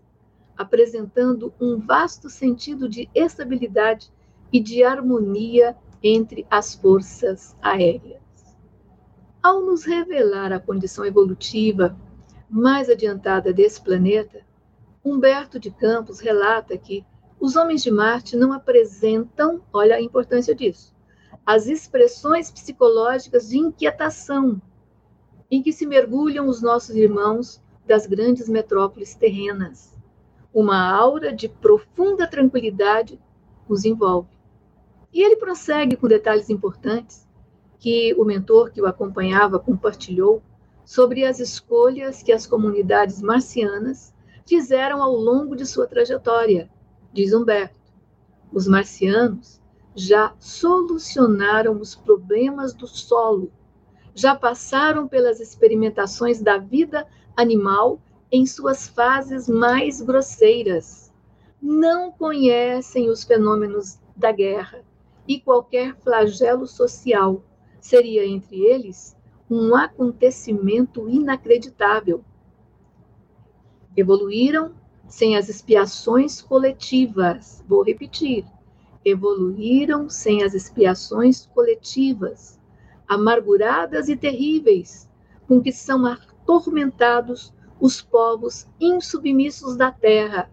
apresentando 0.55 1.53
um 1.59 1.77
vasto 1.77 2.29
sentido 2.29 2.87
de 2.87 3.09
estabilidade 3.13 4.09
e 4.53 4.59
de 4.61 4.85
harmonia 4.85 5.75
entre 6.01 6.47
as 6.49 6.73
forças 6.73 7.53
aéreas. 7.61 8.21
Ao 9.43 9.61
nos 9.61 9.83
revelar 9.83 10.53
a 10.53 10.61
condição 10.61 11.03
evolutiva 11.03 11.93
mais 12.49 12.89
adiantada 12.89 13.51
desse 13.51 13.81
planeta, 13.81 14.45
Humberto 15.03 15.59
de 15.59 15.71
Campos 15.71 16.21
relata 16.21 16.77
que 16.77 17.05
os 17.41 17.55
homens 17.55 17.81
de 17.81 17.89
Marte 17.89 18.37
não 18.37 18.53
apresentam, 18.53 19.63
olha 19.73 19.95
a 19.95 20.01
importância 20.01 20.53
disso, 20.53 20.93
as 21.43 21.65
expressões 21.65 22.51
psicológicas 22.51 23.49
de 23.49 23.57
inquietação 23.57 24.61
em 25.49 25.63
que 25.63 25.73
se 25.73 25.87
mergulham 25.87 26.47
os 26.47 26.61
nossos 26.61 26.95
irmãos 26.95 27.59
das 27.85 28.05
grandes 28.05 28.47
metrópoles 28.47 29.15
terrenas. 29.15 29.97
Uma 30.53 30.87
aura 30.95 31.33
de 31.33 31.49
profunda 31.49 32.27
tranquilidade 32.27 33.19
os 33.67 33.85
envolve. 33.85 34.29
E 35.11 35.23
ele 35.23 35.35
prossegue 35.35 35.95
com 35.95 36.07
detalhes 36.07 36.49
importantes 36.49 37.27
que 37.79 38.13
o 38.19 38.23
mentor 38.23 38.69
que 38.69 38.81
o 38.81 38.85
acompanhava 38.85 39.57
compartilhou 39.57 40.43
sobre 40.85 41.25
as 41.25 41.39
escolhas 41.39 42.21
que 42.21 42.31
as 42.31 42.45
comunidades 42.45 43.19
marcianas 43.19 44.13
fizeram 44.45 45.01
ao 45.01 45.15
longo 45.15 45.55
de 45.55 45.65
sua 45.65 45.87
trajetória, 45.87 46.69
diz 47.13 47.33
Humberto. 47.33 47.79
Os 48.51 48.67
marcianos 48.67 49.61
já 49.95 50.33
solucionaram 50.39 51.79
os 51.79 51.95
problemas 51.95 52.73
do 52.73 52.87
solo 52.87 53.51
já 54.13 54.35
passaram 54.35 55.07
pelas 55.07 55.39
experimentações 55.39 56.41
da 56.41 56.57
vida 56.57 57.07
animal 57.35 58.01
em 58.31 58.45
suas 58.45 58.87
fases 58.87 59.47
mais 59.47 60.01
grosseiras. 60.01 61.11
Não 61.61 62.11
conhecem 62.11 63.09
os 63.09 63.23
fenômenos 63.23 63.99
da 64.15 64.31
guerra 64.31 64.83
e 65.27 65.39
qualquer 65.39 65.95
flagelo 65.97 66.67
social 66.67 67.43
seria 67.79 68.25
entre 68.25 68.59
eles 68.59 69.15
um 69.49 69.75
acontecimento 69.75 71.09
inacreditável. 71.09 72.23
Evoluíram 73.95 74.73
sem 75.11 75.35
as 75.35 75.49
expiações 75.49 76.41
coletivas. 76.41 77.61
Vou 77.67 77.83
repetir. 77.83 78.45
Evoluíram 79.03 80.09
sem 80.09 80.41
as 80.41 80.53
expiações 80.53 81.45
coletivas 81.47 82.57
amarguradas 83.05 84.07
e 84.07 84.15
terríveis, 84.15 85.09
com 85.45 85.61
que 85.61 85.73
são 85.73 86.05
atormentados 86.05 87.53
os 87.77 88.01
povos 88.01 88.69
insubmissos 88.79 89.75
da 89.75 89.91
terra. 89.91 90.49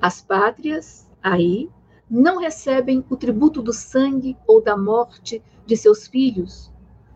As 0.00 0.22
pátrias, 0.22 1.10
aí, 1.20 1.68
não 2.08 2.38
recebem 2.38 3.04
o 3.10 3.16
tributo 3.16 3.60
do 3.60 3.72
sangue 3.72 4.36
ou 4.46 4.62
da 4.62 4.76
morte 4.76 5.42
de 5.66 5.76
seus 5.76 6.06
filhos, 6.06 6.70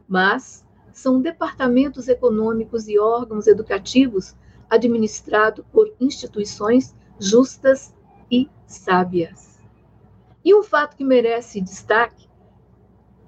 mas 0.08 0.66
são 0.92 1.22
departamentos 1.22 2.08
econômicos 2.08 2.88
e 2.88 2.98
órgãos 2.98 3.46
educativos 3.46 4.34
administrados 4.72 5.62
por 5.70 5.92
instituições 6.00 6.96
justas 7.20 7.94
e 8.30 8.48
sábias. 8.66 9.60
E 10.42 10.54
um 10.54 10.62
fato 10.62 10.96
que 10.96 11.04
merece 11.04 11.60
destaque 11.60 12.26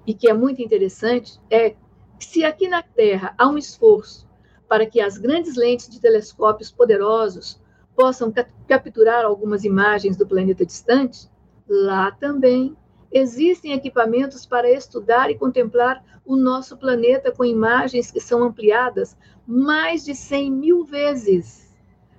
e 0.07 0.13
que 0.15 0.27
é 0.27 0.33
muito 0.33 0.59
interessante 0.59 1.39
é 1.47 1.69
que 2.17 2.25
se 2.25 2.43
aqui 2.43 2.67
na 2.67 2.81
Terra 2.81 3.35
há 3.37 3.47
um 3.47 3.59
esforço 3.59 4.27
para 4.67 4.87
que 4.87 4.99
as 4.99 5.19
grandes 5.19 5.55
lentes 5.55 5.87
de 5.87 6.01
telescópios 6.01 6.71
poderosos 6.71 7.61
possam 7.95 8.33
capturar 8.67 9.23
algumas 9.23 9.63
imagens 9.63 10.17
do 10.17 10.25
planeta 10.25 10.65
distante, 10.65 11.29
lá 11.69 12.11
também 12.11 12.75
existem 13.15 13.71
equipamentos 13.71 14.45
para 14.45 14.69
estudar 14.69 15.31
e 15.31 15.37
contemplar 15.37 16.03
o 16.25 16.35
nosso 16.35 16.75
planeta 16.75 17.31
com 17.31 17.45
imagens 17.45 18.11
que 18.11 18.19
são 18.19 18.43
ampliadas 18.43 19.15
mais 19.47 20.03
de 20.03 20.13
100 20.13 20.51
mil 20.51 20.83
vezes. 20.83 21.73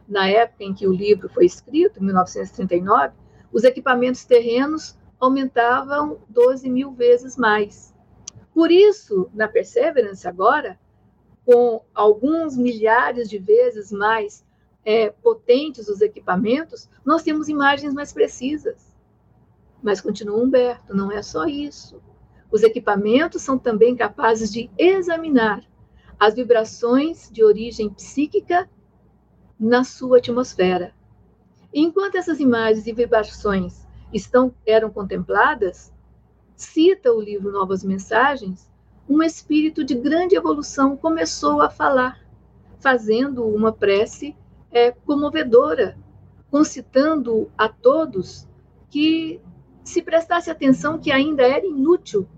Na 0.08 0.26
época 0.26 0.64
em 0.64 0.72
que 0.72 0.86
o 0.86 0.92
livro 0.92 1.28
foi 1.28 1.44
escrito, 1.44 2.02
1939, 2.02 3.12
os 3.52 3.62
equipamentos 3.62 4.24
terrenos 4.24 4.96
aumentavam 5.20 6.18
12 6.30 6.70
mil 6.70 6.92
vezes 6.92 7.36
mais. 7.36 7.94
Por 8.54 8.70
isso, 8.70 9.28
na 9.34 9.46
Perseverance 9.48 10.26
agora, 10.26 10.78
com 11.44 11.82
alguns 11.94 12.56
milhares 12.56 13.28
de 13.28 13.38
vezes 13.38 13.92
mais 13.92 14.42
é, 14.82 15.10
potentes 15.10 15.88
os 15.88 16.00
equipamentos, 16.00 16.88
nós 17.04 17.22
temos 17.22 17.50
imagens 17.50 17.92
mais 17.92 18.14
precisas. 18.14 18.85
Mas 19.82 20.00
continua 20.00 20.42
Humberto, 20.42 20.94
não 20.94 21.10
é 21.12 21.22
só 21.22 21.46
isso. 21.46 22.00
Os 22.50 22.62
equipamentos 22.62 23.42
são 23.42 23.58
também 23.58 23.94
capazes 23.96 24.52
de 24.52 24.70
examinar 24.78 25.64
as 26.18 26.34
vibrações 26.34 27.30
de 27.30 27.44
origem 27.44 27.90
psíquica 27.90 28.68
na 29.58 29.84
sua 29.84 30.18
atmosfera. 30.18 30.94
Enquanto 31.72 32.16
essas 32.16 32.40
imagens 32.40 32.86
e 32.86 32.92
vibrações 32.92 33.86
estão, 34.12 34.54
eram 34.64 34.90
contempladas, 34.90 35.92
cita 36.56 37.12
o 37.12 37.20
livro 37.20 37.52
Novas 37.52 37.84
Mensagens, 37.84 38.70
um 39.08 39.22
espírito 39.22 39.84
de 39.84 39.94
grande 39.94 40.34
evolução 40.34 40.96
começou 40.96 41.60
a 41.60 41.68
falar, 41.70 42.20
fazendo 42.78 43.44
uma 43.44 43.72
prece 43.72 44.34
é, 44.70 44.90
comovedora, 44.90 45.98
concitando 46.50 47.50
a 47.56 47.68
todos 47.68 48.48
que 48.90 49.40
se 49.88 50.02
prestasse 50.02 50.50
atenção 50.50 50.98
que 50.98 51.12
ainda 51.12 51.44
era 51.44 51.64
inútil 51.64 52.28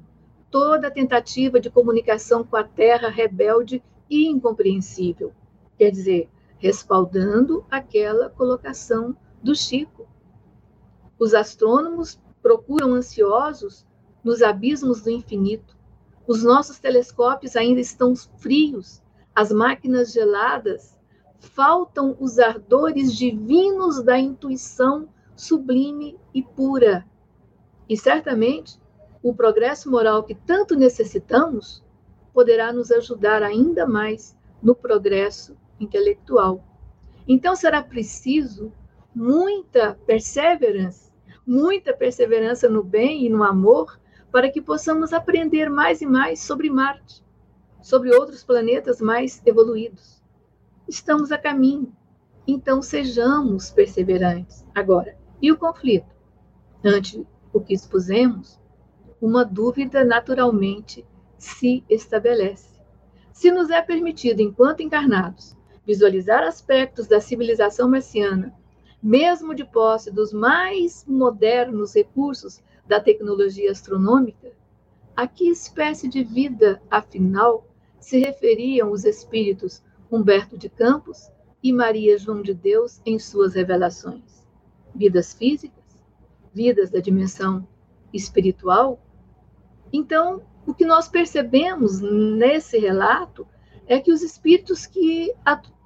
toda 0.51 0.91
tentativa 0.91 1.59
de 1.59 1.71
comunicação 1.71 2.45
com 2.45 2.57
a 2.57 2.63
terra 2.63 3.09
rebelde 3.09 3.83
e 4.09 4.29
incompreensível. 4.29 5.33
Quer 5.79 5.91
dizer, 5.91 6.31
respaldando 6.59 7.65
aquela 7.71 8.29
colocação 8.29 9.17
do 9.43 9.55
Chico. 9.55 10.07
Os 11.19 11.33
astrônomos 11.33 12.21
procuram 12.43 12.93
ansiosos 12.93 13.87
nos 14.23 14.43
abismos 14.43 15.03
do 15.03 15.11
infinito. 15.11 15.75
Os 16.27 16.45
nossos 16.45 16.79
telescópios 16.79 17.57
ainda 17.57 17.81
estão 17.81 18.15
frios, 18.15 19.03
as 19.35 19.51
máquinas 19.51 20.13
geladas. 20.13 20.95
Faltam 21.41 22.15
os 22.21 22.39
ardores 22.39 23.17
divinos 23.17 24.03
da 24.03 24.19
intuição 24.19 25.09
sublime 25.35 26.19
e 26.35 26.43
pura. 26.43 27.07
E 27.89 27.97
certamente 27.97 28.79
o 29.23 29.35
progresso 29.35 29.91
moral 29.91 30.23
que 30.23 30.35
tanto 30.35 30.77
necessitamos 30.77 31.85
poderá 32.33 32.73
nos 32.73 32.91
ajudar 32.91 33.43
ainda 33.43 33.87
mais 33.87 34.37
no 34.63 34.75
progresso 34.75 35.57
intelectual. 35.81 36.65
Então 37.27 37.57
será 37.57 37.83
preciso 37.83 38.73
muita 39.15 39.99
perseverança 40.07 41.09
muita 41.49 41.95
perseverança 41.95 42.69
no 42.69 42.85
bem 42.85 43.25
e 43.25 43.31
no 43.31 43.43
amor, 43.43 43.99
para 44.31 44.51
que 44.51 44.61
possamos 44.61 45.15
aprender 45.15 45.71
mais 45.71 46.03
e 46.03 46.07
mais 46.07 46.43
sobre 46.43 46.69
Marte, 46.69 47.25
sobre 47.81 48.15
outros 48.15 48.45
planetas 48.45 49.01
mais 49.01 49.41
evoluídos. 49.47 50.23
Estamos 50.87 51.33
a 51.33 51.39
caminho, 51.39 51.91
então 52.47 52.83
sejamos 52.83 53.71
perseverantes. 53.71 54.63
Agora, 54.75 55.17
e 55.41 55.51
o 55.51 55.57
conflito? 55.57 56.15
Ante 56.85 57.27
o 57.59 57.65
que 57.65 57.75
expusemos, 57.75 58.59
uma 59.21 59.45
dúvida 59.45 60.05
naturalmente 60.05 61.05
se 61.37 61.85
estabelece. 61.89 62.81
Se 63.33 63.51
nos 63.51 63.71
é 63.71 63.83
permitido, 63.83 64.41
enquanto 64.41 64.83
encarnados, 64.83 65.57
visualizar 65.87 66.43
aspectos 66.43 67.07
da 67.07 67.21
civilização 67.21 67.89
marciana 67.89 68.57
mesmo 69.03 69.55
de 69.55 69.65
posse 69.65 70.11
dos 70.11 70.33
mais 70.33 71.05
modernos 71.07 71.95
recursos 71.95 72.61
da 72.87 73.01
tecnologia 73.01 73.71
astronômica, 73.71 74.53
a 75.15 75.27
que 75.27 75.49
espécie 75.49 76.09
de 76.09 76.25
vida, 76.25 76.83
afinal, 76.91 77.67
se 78.01 78.19
referiam 78.19 78.91
os 78.91 79.05
espíritos 79.05 79.83
Humberto 80.11 80.57
de 80.57 80.69
Campos 80.69 81.31
e 81.63 81.73
Maria 81.73 82.19
João 82.19 82.41
de 82.41 82.55
Deus 82.55 83.01
em 83.05 83.19
suas 83.19 83.55
revelações? 83.55 84.47
Vidas 84.95 85.33
físicas? 85.33 85.78
Vidas 86.53 86.91
da 86.91 87.01
dimensão 87.01 87.67
espiritual? 88.13 89.01
Então, 89.93 90.43
o 90.67 90.75
que 90.75 90.85
nós 90.85 91.09
percebemos 91.09 92.01
nesse 92.01 92.79
relato 92.79 93.47
é 93.87 93.99
que 93.99 94.13
os 94.13 94.23
espíritos 94.23 94.87
que 94.87 95.35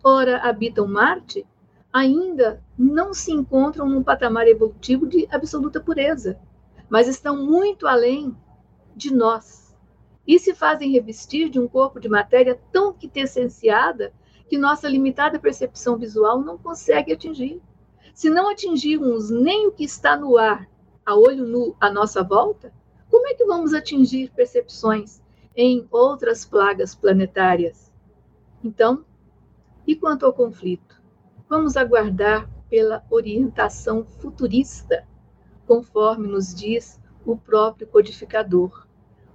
ora 0.02 0.38
habitam 0.38 0.86
Marte 0.88 1.46
ainda 1.92 2.62
não 2.76 3.12
se 3.12 3.30
encontram 3.30 3.88
num 3.88 4.02
patamar 4.02 4.48
evolutivo 4.48 5.06
de 5.06 5.28
absoluta 5.30 5.80
pureza, 5.80 6.38
mas 6.88 7.06
estão 7.06 7.44
muito 7.44 7.86
além 7.86 8.36
de 8.96 9.14
nós 9.14 9.76
e 10.26 10.38
se 10.38 10.54
fazem 10.54 10.90
revestir 10.90 11.48
de 11.48 11.58
um 11.60 11.68
corpo 11.68 12.00
de 12.00 12.08
matéria 12.08 12.58
tão 12.72 12.92
quintessenciada 12.92 14.12
que 14.48 14.58
nossa 14.58 14.88
limitada 14.88 15.38
percepção 15.38 15.96
visual 15.96 16.40
não 16.40 16.58
consegue 16.58 17.12
atingir. 17.12 17.60
Se 18.12 18.28
não 18.28 18.50
atingirmos 18.50 19.30
nem 19.30 19.66
o 19.66 19.72
que 19.72 19.84
está 19.84 20.16
no 20.16 20.36
ar, 20.36 20.68
a 21.04 21.16
olho 21.16 21.46
nu, 21.46 21.74
à 21.80 21.90
nossa 21.90 22.22
volta, 22.22 22.72
como 23.10 23.26
é 23.26 23.34
que 23.34 23.44
vamos 23.44 23.72
atingir 23.72 24.30
percepções 24.30 25.22
em 25.56 25.86
outras 25.90 26.44
plagas 26.44 26.94
planetárias? 26.94 27.90
Então, 28.62 29.04
e 29.86 29.96
quanto 29.96 30.26
ao 30.26 30.32
conflito? 30.32 31.00
Vamos 31.48 31.76
aguardar 31.76 32.48
pela 32.68 33.04
orientação 33.10 34.04
futurista, 34.04 35.06
conforme 35.66 36.28
nos 36.28 36.54
diz 36.54 37.00
o 37.24 37.36
próprio 37.36 37.86
codificador. 37.86 38.86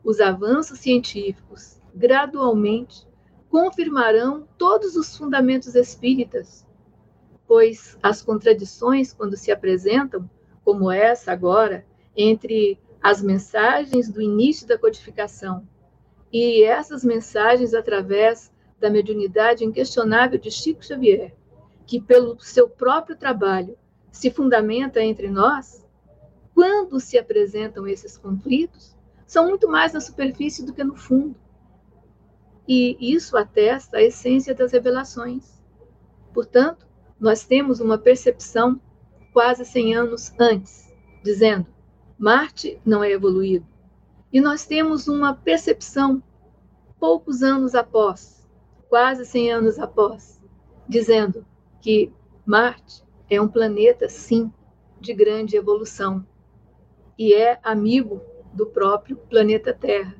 Os 0.03 0.19
avanços 0.19 0.79
científicos, 0.79 1.81
gradualmente, 1.93 3.07
confirmarão 3.49 4.47
todos 4.57 4.95
os 4.95 5.17
fundamentos 5.17 5.73
espíritas, 5.73 6.66
pois 7.47 7.97
as 8.03 8.21
contradições, 8.21 9.13
quando 9.13 9.37
se 9.37 9.51
apresentam, 9.51 10.29
como 10.63 10.91
essa 10.91 11.31
agora, 11.31 11.85
entre 12.15 12.79
as 13.01 13.21
mensagens 13.21 14.09
do 14.09 14.21
início 14.21 14.67
da 14.67 14.77
codificação 14.77 15.67
e 16.31 16.63
essas 16.63 17.03
mensagens 17.03 17.73
através 17.73 18.51
da 18.79 18.89
mediunidade 18.89 19.63
inquestionável 19.63 20.37
de 20.37 20.51
Chico 20.51 20.83
Xavier, 20.83 21.33
que 21.85 22.01
pelo 22.01 22.39
seu 22.39 22.69
próprio 22.69 23.15
trabalho 23.15 23.77
se 24.11 24.29
fundamenta 24.29 25.01
entre 25.01 25.29
nós, 25.29 25.85
quando 26.53 26.99
se 26.99 27.17
apresentam 27.17 27.87
esses 27.87 28.17
conflitos, 28.17 28.95
são 29.25 29.47
muito 29.47 29.67
mais 29.67 29.93
na 29.93 30.01
superfície 30.01 30.65
do 30.65 30.73
que 30.73 30.83
no 30.83 30.95
fundo. 30.95 31.35
E 32.67 32.97
isso 32.99 33.37
atesta 33.37 33.97
a 33.97 34.03
essência 34.03 34.53
das 34.53 34.71
revelações. 34.71 35.61
Portanto, 36.33 36.86
nós 37.19 37.43
temos 37.43 37.79
uma 37.79 37.97
percepção 37.97 38.79
quase 39.33 39.65
100 39.65 39.95
anos 39.95 40.33
antes, 40.39 40.93
dizendo: 41.23 41.67
Marte 42.17 42.79
não 42.85 43.03
é 43.03 43.11
evoluído. 43.11 43.65
E 44.31 44.41
nós 44.41 44.65
temos 44.65 45.07
uma 45.07 45.33
percepção 45.33 46.21
poucos 46.99 47.43
anos 47.43 47.75
após, 47.75 48.47
quase 48.89 49.25
100 49.25 49.51
anos 49.51 49.79
após, 49.79 50.41
dizendo: 50.87 51.45
que 51.81 52.11
Marte 52.45 53.03
é 53.29 53.41
um 53.41 53.47
planeta, 53.47 54.09
sim, 54.09 54.51
de 54.99 55.13
grande 55.13 55.55
evolução 55.55 56.25
e 57.17 57.33
é 57.33 57.59
amigo 57.63 58.21
do 58.53 58.65
próprio 58.65 59.17
planeta 59.17 59.73
Terra. 59.73 60.15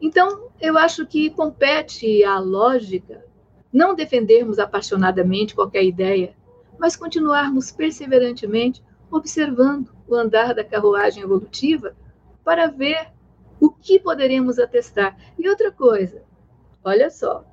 Então, 0.00 0.50
eu 0.60 0.76
acho 0.76 1.06
que 1.06 1.30
compete 1.30 2.22
à 2.22 2.38
lógica 2.38 3.25
não 3.76 3.94
defendermos 3.94 4.58
apaixonadamente 4.58 5.54
qualquer 5.54 5.84
ideia, 5.84 6.34
mas 6.78 6.96
continuarmos 6.96 7.70
perseverantemente 7.70 8.82
observando 9.10 9.94
o 10.08 10.14
andar 10.14 10.54
da 10.54 10.64
carruagem 10.64 11.22
evolutiva 11.22 11.94
para 12.42 12.68
ver 12.68 13.12
o 13.60 13.68
que 13.70 13.98
poderemos 13.98 14.58
atestar. 14.58 15.14
E 15.38 15.46
outra 15.46 15.70
coisa, 15.70 16.22
olha 16.82 17.10
só, 17.10 17.44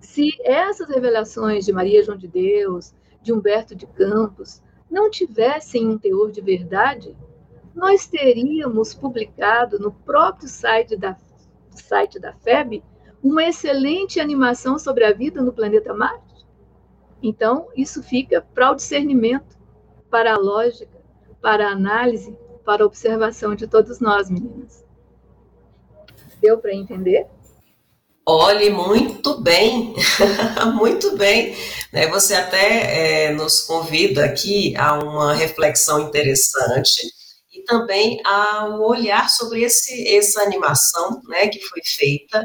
se 0.00 0.30
essas 0.42 0.88
revelações 0.88 1.66
de 1.66 1.74
Maria 1.74 2.02
João 2.02 2.16
de 2.16 2.26
Deus, 2.26 2.94
de 3.20 3.30
Humberto 3.30 3.74
de 3.74 3.86
Campos, 3.86 4.62
não 4.90 5.10
tivessem 5.10 5.86
um 5.86 5.98
teor 5.98 6.32
de 6.32 6.40
verdade, 6.40 7.14
nós 7.74 8.06
teríamos 8.06 8.94
publicado 8.94 9.78
no 9.78 9.92
próprio 9.92 10.48
site 10.48 10.96
da, 10.96 11.18
site 11.68 12.18
da 12.18 12.32
FEB 12.32 12.82
uma 13.22 13.44
excelente 13.44 14.20
animação 14.20 14.78
sobre 14.78 15.04
a 15.04 15.12
vida 15.12 15.42
no 15.42 15.52
planeta 15.52 15.94
Marte. 15.94 16.46
Então, 17.22 17.68
isso 17.76 18.02
fica 18.02 18.46
para 18.54 18.70
o 18.70 18.74
discernimento, 18.74 19.56
para 20.10 20.34
a 20.34 20.38
lógica, 20.38 20.96
para 21.40 21.68
a 21.68 21.72
análise, 21.72 22.36
para 22.64 22.82
a 22.82 22.86
observação 22.86 23.54
de 23.54 23.66
todos 23.66 24.00
nós, 24.00 24.30
meninas. 24.30 24.84
Deu 26.40 26.58
para 26.58 26.74
entender? 26.74 27.26
Olhe 28.28 28.70
muito 28.70 29.40
bem, 29.40 29.94
muito 30.74 31.16
bem. 31.16 31.56
Né? 31.92 32.08
Você 32.08 32.34
até 32.34 33.26
é, 33.26 33.32
nos 33.32 33.60
convida 33.60 34.24
aqui 34.24 34.76
a 34.76 34.98
uma 34.98 35.32
reflexão 35.32 36.00
interessante 36.00 37.02
e 37.52 37.62
também 37.62 38.20
a 38.24 38.66
olhar 38.80 39.30
sobre 39.30 39.62
esse, 39.62 40.16
essa 40.16 40.42
animação 40.42 41.22
né, 41.28 41.46
que 41.46 41.60
foi 41.60 41.80
feita, 41.84 42.44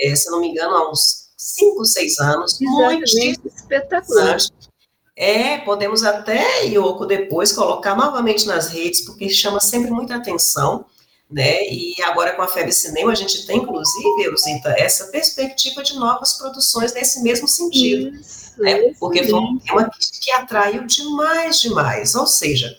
é, 0.00 0.14
se 0.16 0.30
não 0.30 0.40
me 0.40 0.48
engano, 0.48 0.74
há 0.74 0.90
uns 0.90 1.30
5, 1.36 1.84
6 1.84 2.18
anos. 2.18 2.60
Exatamente, 2.60 3.16
muito 3.16 3.48
espetacular. 3.48 4.38
É, 5.16 5.58
podemos 5.58 6.02
até, 6.02 6.64
Yoko, 6.64 7.04
depois 7.04 7.52
colocar 7.52 7.94
novamente 7.94 8.46
nas 8.46 8.68
redes, 8.68 9.02
porque 9.02 9.28
chama 9.28 9.60
sempre 9.60 9.90
muita 9.90 10.16
atenção 10.16 10.86
né? 11.30 11.68
E 11.70 11.94
agora 12.02 12.34
com 12.34 12.42
a 12.42 12.48
FEB 12.48 12.72
Cinema 12.72 13.12
a 13.12 13.14
gente 13.14 13.46
tem, 13.46 13.58
inclusive, 13.58 14.24
Eusita, 14.24 14.74
essa 14.76 15.06
perspectiva 15.06 15.82
de 15.82 15.94
novas 15.94 16.32
produções 16.34 16.92
nesse 16.92 17.22
mesmo 17.22 17.46
sentido. 17.46 18.16
Isso, 18.16 18.60
né? 18.60 18.92
Porque 18.98 19.22
foi 19.24 19.38
um 19.38 19.58
tema 19.58 19.88
que, 19.88 20.20
que 20.20 20.30
atraiu 20.32 20.84
demais, 20.86 21.60
demais. 21.60 22.14
Ou 22.16 22.26
seja, 22.26 22.76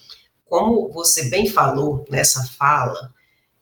como 0.50 0.90
você 0.90 1.30
bem 1.30 1.48
falou 1.48 2.06
nessa 2.10 2.44
fala, 2.60 3.14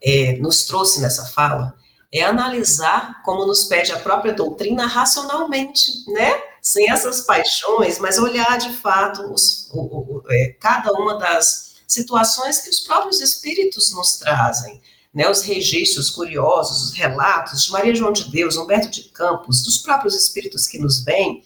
é, 0.02 0.36
nos 0.38 0.64
trouxe 0.64 1.00
nessa 1.00 1.26
fala, 1.26 1.74
é 2.12 2.22
analisar, 2.22 3.22
como 3.22 3.46
nos 3.46 3.64
pede 3.64 3.92
a 3.92 3.98
própria 3.98 4.32
doutrina, 4.32 4.86
racionalmente, 4.86 6.04
né? 6.08 6.42
Sem 6.60 6.90
essas 6.90 7.22
paixões, 7.22 7.98
mas 7.98 8.18
olhar 8.18 8.58
de 8.58 8.72
fato 8.76 9.32
os, 9.32 9.70
o, 9.72 9.80
o, 9.80 10.22
é, 10.28 10.56
cada 10.60 10.92
uma 10.92 11.16
das 11.18 11.76
situações 11.86 12.60
que 12.60 12.70
os 12.70 12.80
próprios 12.80 13.20
espíritos 13.20 13.92
nos 13.92 14.16
trazem. 14.18 14.80
Né, 15.12 15.28
os 15.28 15.42
registros 15.42 16.08
curiosos, 16.08 16.84
os 16.84 16.92
relatos 16.92 17.64
de 17.64 17.72
Maria 17.72 17.92
João 17.92 18.12
de 18.12 18.30
Deus, 18.30 18.56
Humberto 18.56 18.88
de 18.90 19.02
Campos, 19.08 19.64
dos 19.64 19.78
próprios 19.78 20.14
espíritos 20.14 20.68
que 20.68 20.78
nos 20.78 21.02
vêm, 21.02 21.42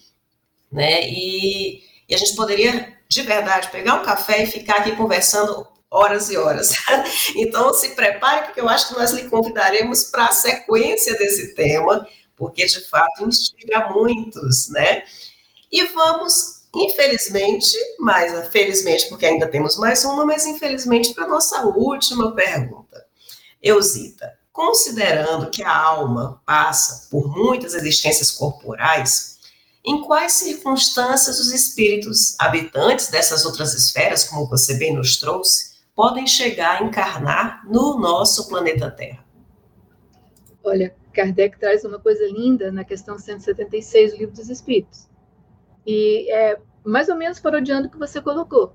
né, 0.71 1.09
e, 1.09 1.83
e 2.07 2.15
a 2.15 2.19
gente 2.19 2.37
poderia, 2.37 2.95
de 3.09 3.23
verdade, 3.23 3.71
pegar 3.71 3.95
um 3.95 4.05
café 4.05 4.43
e 4.43 4.47
ficar 4.47 4.81
aqui 4.81 4.95
conversando 4.95 5.67
horas 5.95 6.29
e 6.29 6.37
horas. 6.37 6.73
Então, 7.37 7.73
se 7.73 7.91
prepare, 7.91 8.47
porque 8.47 8.61
eu 8.61 8.69
acho 8.69 8.89
que 8.89 8.95
nós 8.95 9.13
lhe 9.13 9.29
convidaremos 9.29 10.05
para 10.05 10.27
a 10.27 10.33
sequência 10.33 11.15
desse 11.17 11.55
tema, 11.55 12.07
porque 12.37 12.67
de 12.67 12.81
fato 12.89 13.25
instiga 13.25 13.89
muitos, 13.91 14.69
né? 14.71 15.05
E 15.71 15.85
vamos 15.87 16.65
Infelizmente, 16.77 17.77
mas 18.01 18.49
felizmente 18.49 19.09
porque 19.09 19.25
ainda 19.25 19.47
temos 19.47 19.79
mais 19.79 20.05
uma, 20.05 20.27
mas 20.27 20.45
infelizmente 20.45 21.15
para 21.15 21.29
nossa 21.29 21.63
última 21.67 22.35
pergunta. 22.35 23.07
Eusita, 23.63 24.37
considerando 24.53 25.51
que 25.51 25.63
a 25.63 25.73
alma 25.73 26.43
passa 26.45 27.09
por 27.13 27.29
muitas 27.29 27.75
existências 27.75 28.33
corporais, 28.33 29.39
em 29.85 30.03
quais 30.03 30.33
circunstâncias 30.33 31.39
os 31.39 31.53
espíritos 31.53 32.35
habitantes 32.41 33.07
dessas 33.07 33.45
outras 33.45 33.73
esferas, 33.73 34.25
como 34.25 34.49
você 34.49 34.75
bem 34.75 34.95
nos 34.95 35.19
trouxe, 35.19 35.74
podem 35.95 36.27
chegar 36.27 36.81
a 36.81 36.85
encarnar 36.85 37.65
no 37.69 37.99
nosso 37.99 38.49
planeta 38.49 38.91
Terra? 38.91 39.25
Olha, 40.63 40.95
Kardec 41.13 41.59
traz 41.59 41.85
uma 41.85 41.99
coisa 41.99 42.27
linda 42.27 42.73
na 42.73 42.85
questão 42.85 43.19
176 43.19 44.13
do 44.13 44.19
Livro 44.19 44.35
dos 44.35 44.49
Espíritos 44.49 45.09
e 45.87 46.31
é 46.31 46.59
mais 46.85 47.09
ou 47.09 47.17
menos 47.17 47.39
parodiando 47.39 47.89
o 47.89 47.91
que 47.91 47.99
você 47.99 48.21
colocou. 48.21 48.75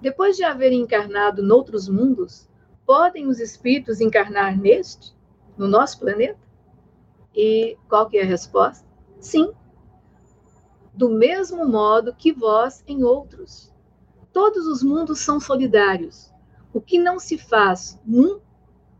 Depois 0.00 0.36
de 0.36 0.44
haverem 0.44 0.80
encarnado 0.80 1.42
noutros 1.42 1.88
mundos, 1.88 2.48
podem 2.86 3.26
os 3.26 3.38
espíritos 3.38 4.00
encarnar 4.00 4.58
neste, 4.58 5.14
no 5.56 5.68
nosso 5.68 5.98
planeta? 5.98 6.38
E 7.34 7.76
qual 7.88 8.08
que 8.08 8.18
é 8.18 8.22
a 8.22 8.26
resposta? 8.26 8.86
Sim. 9.20 9.52
Do 10.94 11.08
mesmo 11.08 11.66
modo 11.66 12.14
que 12.14 12.32
vós 12.32 12.82
em 12.86 13.04
outros. 13.04 13.72
Todos 14.32 14.66
os 14.66 14.82
mundos 14.82 15.20
são 15.20 15.38
solidários. 15.38 16.29
O 16.72 16.80
que 16.80 16.98
não 16.98 17.18
se 17.18 17.36
faz 17.36 18.00
num, 18.04 18.40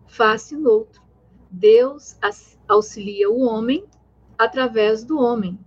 faz-se 0.06 0.56
no 0.56 0.70
outro. 0.70 1.02
Deus 1.50 2.16
auxilia 2.68 3.30
o 3.30 3.40
homem 3.40 3.84
através 4.38 5.04
do 5.04 5.18
homem 5.18 5.58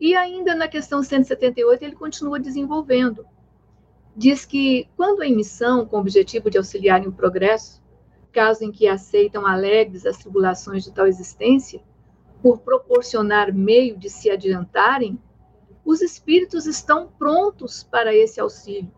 E 0.00 0.14
ainda 0.14 0.54
na 0.54 0.68
questão 0.68 1.02
178, 1.02 1.82
ele 1.82 1.96
continua 1.96 2.38
desenvolvendo. 2.38 3.26
Diz 4.16 4.44
que, 4.44 4.88
quando 4.96 5.22
em 5.22 5.34
missão, 5.34 5.86
com 5.86 5.96
o 5.96 6.00
objetivo 6.00 6.50
de 6.50 6.58
auxiliar 6.58 7.04
em 7.04 7.10
progresso, 7.10 7.82
caso 8.32 8.64
em 8.64 8.72
que 8.72 8.86
aceitam 8.86 9.46
alegres 9.46 10.06
as 10.06 10.18
tribulações 10.18 10.84
de 10.84 10.92
tal 10.92 11.06
existência, 11.06 11.82
por 12.42 12.60
proporcionar 12.60 13.52
meio 13.52 13.96
de 13.96 14.10
se 14.10 14.30
adiantarem, 14.30 15.18
os 15.84 16.02
espíritos 16.02 16.66
estão 16.66 17.08
prontos 17.18 17.82
para 17.82 18.14
esse 18.14 18.40
auxílio. 18.40 18.92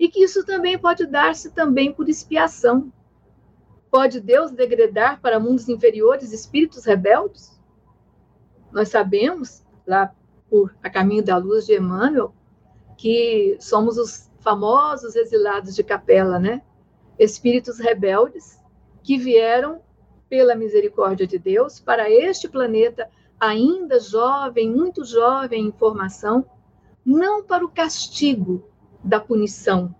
E 0.00 0.08
que 0.08 0.24
isso 0.24 0.46
também 0.46 0.78
pode 0.78 1.04
dar-se 1.04 1.50
também 1.50 1.92
por 1.92 2.08
expiação. 2.08 2.90
Pode 3.90 4.18
Deus 4.18 4.50
degradar 4.50 5.20
para 5.20 5.38
mundos 5.38 5.68
inferiores 5.68 6.32
espíritos 6.32 6.86
rebeldes? 6.86 7.60
Nós 8.72 8.88
sabemos, 8.88 9.62
lá 9.86 10.10
por 10.48 10.74
A 10.82 10.88
Caminho 10.88 11.22
da 11.22 11.36
Luz 11.36 11.66
de 11.66 11.76
Emmanuel, 11.76 12.34
que 12.96 13.58
somos 13.60 13.98
os 13.98 14.30
famosos 14.38 15.16
exilados 15.16 15.74
de 15.74 15.84
capela, 15.84 16.38
né? 16.38 16.62
Espíritos 17.18 17.78
rebeldes 17.78 18.58
que 19.02 19.18
vieram 19.18 19.82
pela 20.30 20.54
misericórdia 20.54 21.26
de 21.26 21.38
Deus 21.38 21.78
para 21.78 22.10
este 22.10 22.48
planeta 22.48 23.10
ainda 23.38 24.00
jovem, 24.00 24.70
muito 24.70 25.04
jovem 25.04 25.66
em 25.66 25.72
formação, 25.72 26.46
não 27.04 27.42
para 27.42 27.62
o 27.62 27.70
castigo 27.70 28.69
da 29.02 29.20
punição, 29.20 29.94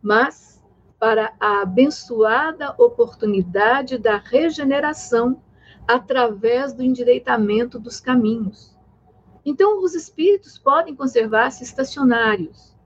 mas 0.00 0.62
para 0.98 1.32
a 1.40 1.62
abençoada 1.62 2.74
oportunidade 2.78 3.98
da 3.98 4.16
regeneração 4.18 5.42
através 5.86 6.72
do 6.72 6.82
endireitamento 6.82 7.78
dos 7.78 8.00
caminhos. 8.00 8.76
Então, 9.44 9.82
os 9.82 9.94
espíritos 9.94 10.56
podem 10.58 10.94
conservar-se 10.94 11.64
estacionários. 11.64 12.76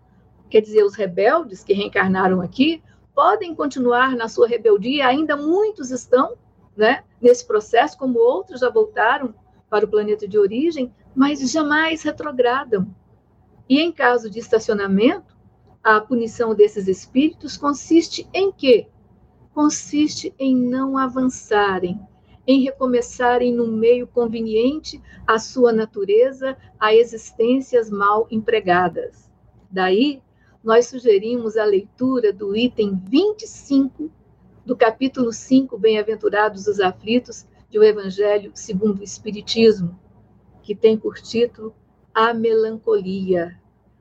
Quer 0.49 0.63
dizer, 0.63 0.83
os 0.83 0.95
rebeldes 0.95 1.63
que 1.63 1.75
reencarnaram 1.75 2.41
aqui 2.41 2.83
podem 3.15 3.55
continuar 3.55 4.17
na 4.17 4.29
sua 4.29 4.49
rebeldia, 4.49 5.07
ainda 5.07 5.37
muitos 5.37 5.91
estão 5.91 6.37
né, 6.77 7.05
nesse 7.21 7.47
processo, 7.47 7.99
como 7.99 8.19
outros 8.19 8.61
já 8.61 8.71
voltaram 8.71 9.35
para 9.69 9.85
o 9.85 9.89
planeta 9.89 10.27
de 10.27 10.39
origem, 10.39 10.93
mas 11.15 11.41
jamais 11.51 12.03
retrogradam. 12.03 12.87
E 13.69 13.81
em 13.81 13.93
caso 13.93 14.31
de 14.31 14.39
estacionamento, 14.39 15.36
a 15.87 16.01
punição 16.01 16.53
desses 16.53 16.89
espíritos 16.89 17.57
consiste 17.57 18.29
em 18.35 18.51
quê? 18.51 18.89
Consiste 19.55 20.35
em 20.37 20.53
não 20.53 20.99
avançarem, 20.99 22.01
em 22.45 22.61
recomeçarem 22.65 23.55
no 23.55 23.69
meio 23.69 24.05
conveniente 24.05 25.01
à 25.25 25.39
sua 25.39 25.73
natureza, 25.73 26.57
a 26.81 26.93
existências 26.93 27.89
mal 27.89 28.27
empregadas. 28.33 29.31
Daí, 29.71 30.21
nós 30.63 30.89
sugerimos 30.89 31.57
a 31.57 31.65
leitura 31.65 32.33
do 32.33 32.57
item 32.57 33.01
25 33.09 34.11
do 34.65 34.77
capítulo 34.77 35.33
5, 35.33 35.79
Bem-aventurados 35.79 36.67
os 36.67 36.81
aflitos, 36.81 37.47
de 37.71 37.79
O 37.79 37.85
Evangelho 37.85 38.51
segundo 38.55 38.99
o 38.99 39.05
Espiritismo, 39.05 39.97
que 40.65 40.75
tem 40.75 40.99
por 40.99 41.15
título 41.15 41.73
A 42.13 42.35
Melancolia. 42.35 43.57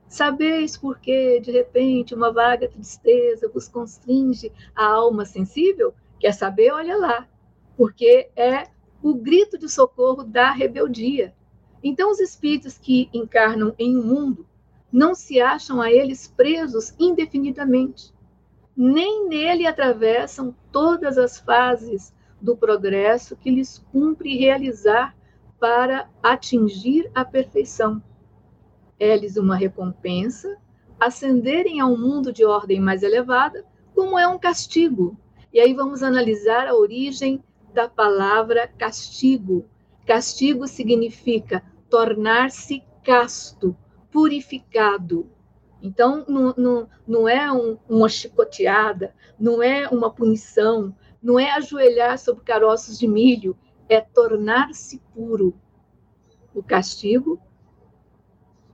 Sabeis 0.08 0.76
por 0.76 0.98
que, 0.98 1.40
de 1.40 1.50
repente, 1.50 2.14
uma 2.14 2.32
vaga 2.32 2.68
tristeza 2.68 3.48
vos 3.48 3.68
constringe 3.68 4.52
a 4.74 4.86
alma 4.86 5.24
sensível? 5.24 5.94
Quer 6.18 6.32
saber? 6.32 6.72
Olha 6.72 6.96
lá 6.96 7.28
porque 7.76 8.30
é 8.34 8.68
o 9.02 9.14
grito 9.14 9.58
de 9.58 9.68
socorro 9.68 10.24
da 10.24 10.50
rebeldia. 10.50 11.34
Então, 11.82 12.10
os 12.10 12.18
espíritos 12.18 12.78
que 12.78 13.08
encarnam 13.12 13.74
em 13.78 13.96
um 13.96 14.02
mundo 14.02 14.46
não 14.90 15.14
se 15.14 15.40
acham 15.40 15.80
a 15.80 15.92
eles 15.92 16.26
presos 16.26 16.94
indefinidamente, 16.98 18.14
nem 18.74 19.28
nele 19.28 19.66
atravessam 19.66 20.56
todas 20.72 21.18
as 21.18 21.38
fases 21.38 22.14
do 22.40 22.56
progresso 22.56 23.36
que 23.36 23.50
lhes 23.50 23.78
cumpre 23.92 24.36
realizar 24.36 25.14
para 25.60 26.08
atingir 26.22 27.10
a 27.14 27.24
perfeição. 27.24 28.02
É-lhes 28.98 29.36
uma 29.36 29.56
recompensa 29.56 30.56
ascenderem 30.98 31.80
a 31.80 31.86
um 31.86 31.96
mundo 31.96 32.32
de 32.32 32.44
ordem 32.44 32.80
mais 32.80 33.02
elevada, 33.02 33.64
como 33.94 34.18
é 34.18 34.26
um 34.26 34.38
castigo. 34.38 35.16
E 35.52 35.60
aí 35.60 35.74
vamos 35.74 36.02
analisar 36.02 36.66
a 36.66 36.74
origem 36.74 37.42
da 37.72 37.88
palavra 37.88 38.66
castigo. 38.66 39.66
Castigo 40.06 40.66
significa 40.66 41.62
tornar-se 41.90 42.82
casto, 43.04 43.76
purificado. 44.10 45.30
Então, 45.82 46.24
não, 46.26 46.54
não, 46.56 46.88
não 47.06 47.28
é 47.28 47.52
um, 47.52 47.78
uma 47.88 48.08
chicoteada, 48.08 49.14
não 49.38 49.62
é 49.62 49.88
uma 49.88 50.10
punição, 50.10 50.94
não 51.22 51.38
é 51.38 51.50
ajoelhar 51.50 52.18
sobre 52.18 52.44
caroços 52.44 52.98
de 52.98 53.06
milho, 53.06 53.56
é 53.88 54.00
tornar-se 54.00 55.00
puro. 55.14 55.54
O 56.54 56.62
castigo 56.62 57.38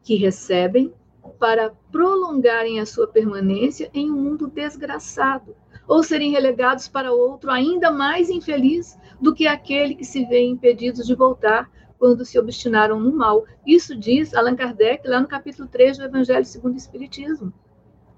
que 0.03 0.17
recebem 0.17 0.93
para 1.39 1.71
prolongarem 1.91 2.81
a 2.81 2.87
sua 2.87 3.07
permanência 3.07 3.91
em 3.95 4.11
um 4.11 4.17
mundo 4.17 4.49
desgraçado, 4.49 5.55
ou 5.87 6.03
serem 6.03 6.33
relegados 6.33 6.89
para 6.89 7.13
outro 7.13 7.51
ainda 7.51 7.91
mais 7.91 8.31
infeliz 8.31 8.99
do 9.21 9.35
que 9.35 9.47
aquele 9.47 9.95
que 9.95 10.05
se 10.05 10.25
vê 10.25 10.45
impedidos 10.45 11.07
de 11.07 11.15
voltar 11.15 11.71
quando 11.99 12.25
se 12.25 12.39
obstinaram 12.39 12.99
no 12.99 13.13
mal. 13.13 13.45
Isso 13.67 13.97
diz 13.97 14.35
Allan 14.35 14.57
Kardec 14.57 15.07
lá 15.07 15.21
no 15.21 15.29
capítulo 15.29 15.69
3 15.69 15.99
do 15.99 16.05
Evangelho 16.05 16.45
segundo 16.45 16.75
o 16.75 16.79
Espiritismo. 16.79 17.53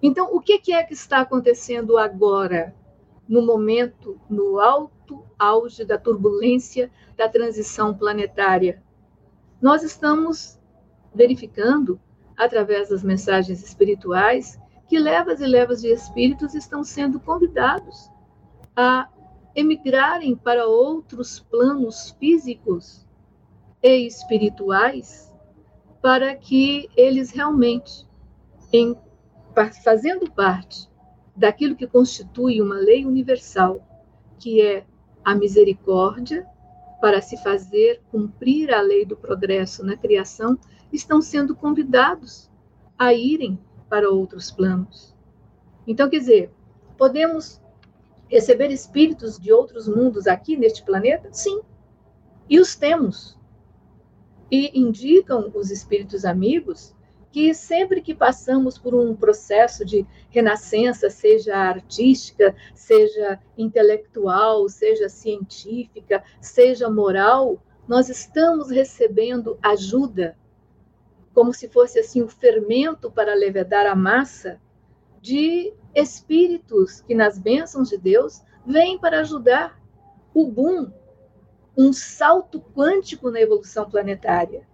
Então, 0.02 0.34
o 0.34 0.40
que 0.40 0.72
é 0.72 0.82
que 0.82 0.94
está 0.94 1.20
acontecendo 1.20 1.96
agora, 1.96 2.74
no 3.28 3.40
momento, 3.40 4.20
no 4.28 4.58
alto 4.58 5.24
auge 5.38 5.84
da 5.84 5.98
turbulência 5.98 6.90
da 7.16 7.28
transição 7.28 7.94
planetária? 7.94 8.82
Nós 9.60 9.82
estamos 9.82 10.58
verificando, 11.14 12.00
através 12.36 12.88
das 12.88 13.02
mensagens 13.02 13.62
espirituais, 13.62 14.58
que 14.88 14.98
levas 14.98 15.40
e 15.40 15.46
levas 15.46 15.80
de 15.80 15.88
espíritos 15.88 16.54
estão 16.54 16.82
sendo 16.82 17.20
convidados 17.20 18.10
a 18.76 19.08
emigrarem 19.54 20.34
para 20.34 20.66
outros 20.66 21.38
planos 21.38 22.10
físicos 22.18 23.06
e 23.82 24.06
espirituais, 24.06 25.32
para 26.02 26.34
que 26.34 26.88
eles 26.96 27.30
realmente, 27.30 28.06
em, 28.72 28.96
fazendo 29.82 30.30
parte 30.30 30.90
daquilo 31.36 31.76
que 31.76 31.86
constitui 31.86 32.60
uma 32.60 32.76
lei 32.76 33.06
universal, 33.06 33.80
que 34.38 34.60
é 34.60 34.84
a 35.24 35.34
misericórdia, 35.34 36.46
para 37.00 37.20
se 37.20 37.36
fazer 37.36 38.02
cumprir 38.10 38.72
a 38.72 38.80
lei 38.80 39.04
do 39.04 39.16
progresso 39.16 39.84
na 39.84 39.96
criação, 39.96 40.58
estão 40.96 41.20
sendo 41.20 41.54
convidados 41.54 42.50
a 42.98 43.12
irem 43.12 43.58
para 43.88 44.10
outros 44.10 44.50
planos. 44.50 45.14
Então, 45.86 46.08
quer 46.08 46.18
dizer, 46.18 46.50
podemos 46.96 47.60
receber 48.28 48.70
espíritos 48.70 49.38
de 49.38 49.52
outros 49.52 49.86
mundos 49.86 50.26
aqui 50.26 50.56
neste 50.56 50.82
planeta? 50.82 51.28
Sim. 51.32 51.60
E 52.48 52.58
os 52.58 52.74
temos. 52.74 53.38
E 54.50 54.78
indicam 54.78 55.50
os 55.54 55.70
espíritos 55.70 56.24
amigos 56.24 56.94
que 57.32 57.52
sempre 57.52 58.00
que 58.00 58.14
passamos 58.14 58.78
por 58.78 58.94
um 58.94 59.16
processo 59.16 59.84
de 59.84 60.06
renascença, 60.30 61.10
seja 61.10 61.56
artística, 61.56 62.54
seja 62.76 63.40
intelectual, 63.58 64.68
seja 64.68 65.08
científica, 65.08 66.22
seja 66.40 66.88
moral, 66.88 67.60
nós 67.88 68.08
estamos 68.08 68.70
recebendo 68.70 69.58
ajuda 69.60 70.36
como 71.34 71.52
se 71.52 71.68
fosse 71.68 71.98
assim 71.98 72.22
o 72.22 72.28
fermento 72.28 73.10
para 73.10 73.34
levedar 73.34 73.86
a 73.86 73.96
massa 73.96 74.60
de 75.20 75.74
espíritos 75.94 77.00
que 77.00 77.14
nas 77.14 77.38
bênçãos 77.38 77.88
de 77.88 77.98
Deus 77.98 78.42
vêm 78.64 78.98
para 78.98 79.20
ajudar 79.20 79.80
o 80.32 80.46
boom, 80.46 80.92
um 81.76 81.92
salto 81.92 82.60
quântico 82.60 83.30
na 83.30 83.40
evolução 83.40 83.88
planetária. 83.90 84.66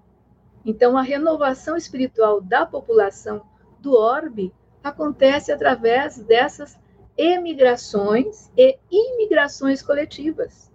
Então 0.64 0.96
a 0.96 1.02
renovação 1.02 1.76
espiritual 1.76 2.40
da 2.40 2.66
população 2.66 3.42
do 3.80 3.94
orbe 3.94 4.52
acontece 4.84 5.50
através 5.50 6.18
dessas 6.18 6.78
emigrações 7.16 8.50
e 8.56 8.78
imigrações 8.90 9.82
coletivas. 9.82 10.70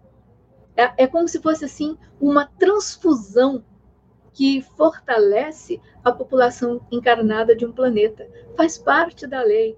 É, 0.76 1.04
é 1.04 1.08
como 1.08 1.28
se 1.28 1.40
fosse 1.40 1.66
assim 1.66 1.98
uma 2.20 2.46
transfusão 2.46 3.64
que 4.36 4.62
fortalece 4.76 5.82
a 6.04 6.12
população 6.12 6.86
encarnada 6.92 7.56
de 7.56 7.66
um 7.66 7.72
planeta. 7.72 8.28
Faz 8.56 8.78
parte 8.78 9.26
da 9.26 9.42
lei. 9.42 9.78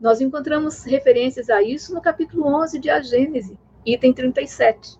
Nós 0.00 0.20
encontramos 0.20 0.82
referências 0.82 1.48
a 1.48 1.62
isso 1.62 1.94
no 1.94 2.02
capítulo 2.02 2.44
11 2.62 2.80
de 2.80 2.90
A 2.90 3.00
Gênese, 3.00 3.56
item 3.86 4.12
37. 4.12 4.98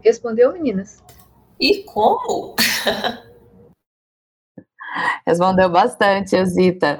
Respondeu, 0.00 0.52
meninas? 0.52 1.02
E 1.60 1.82
como? 1.82 2.54
Respondeu 5.26 5.68
bastante, 5.68 6.42
Zita. 6.46 6.96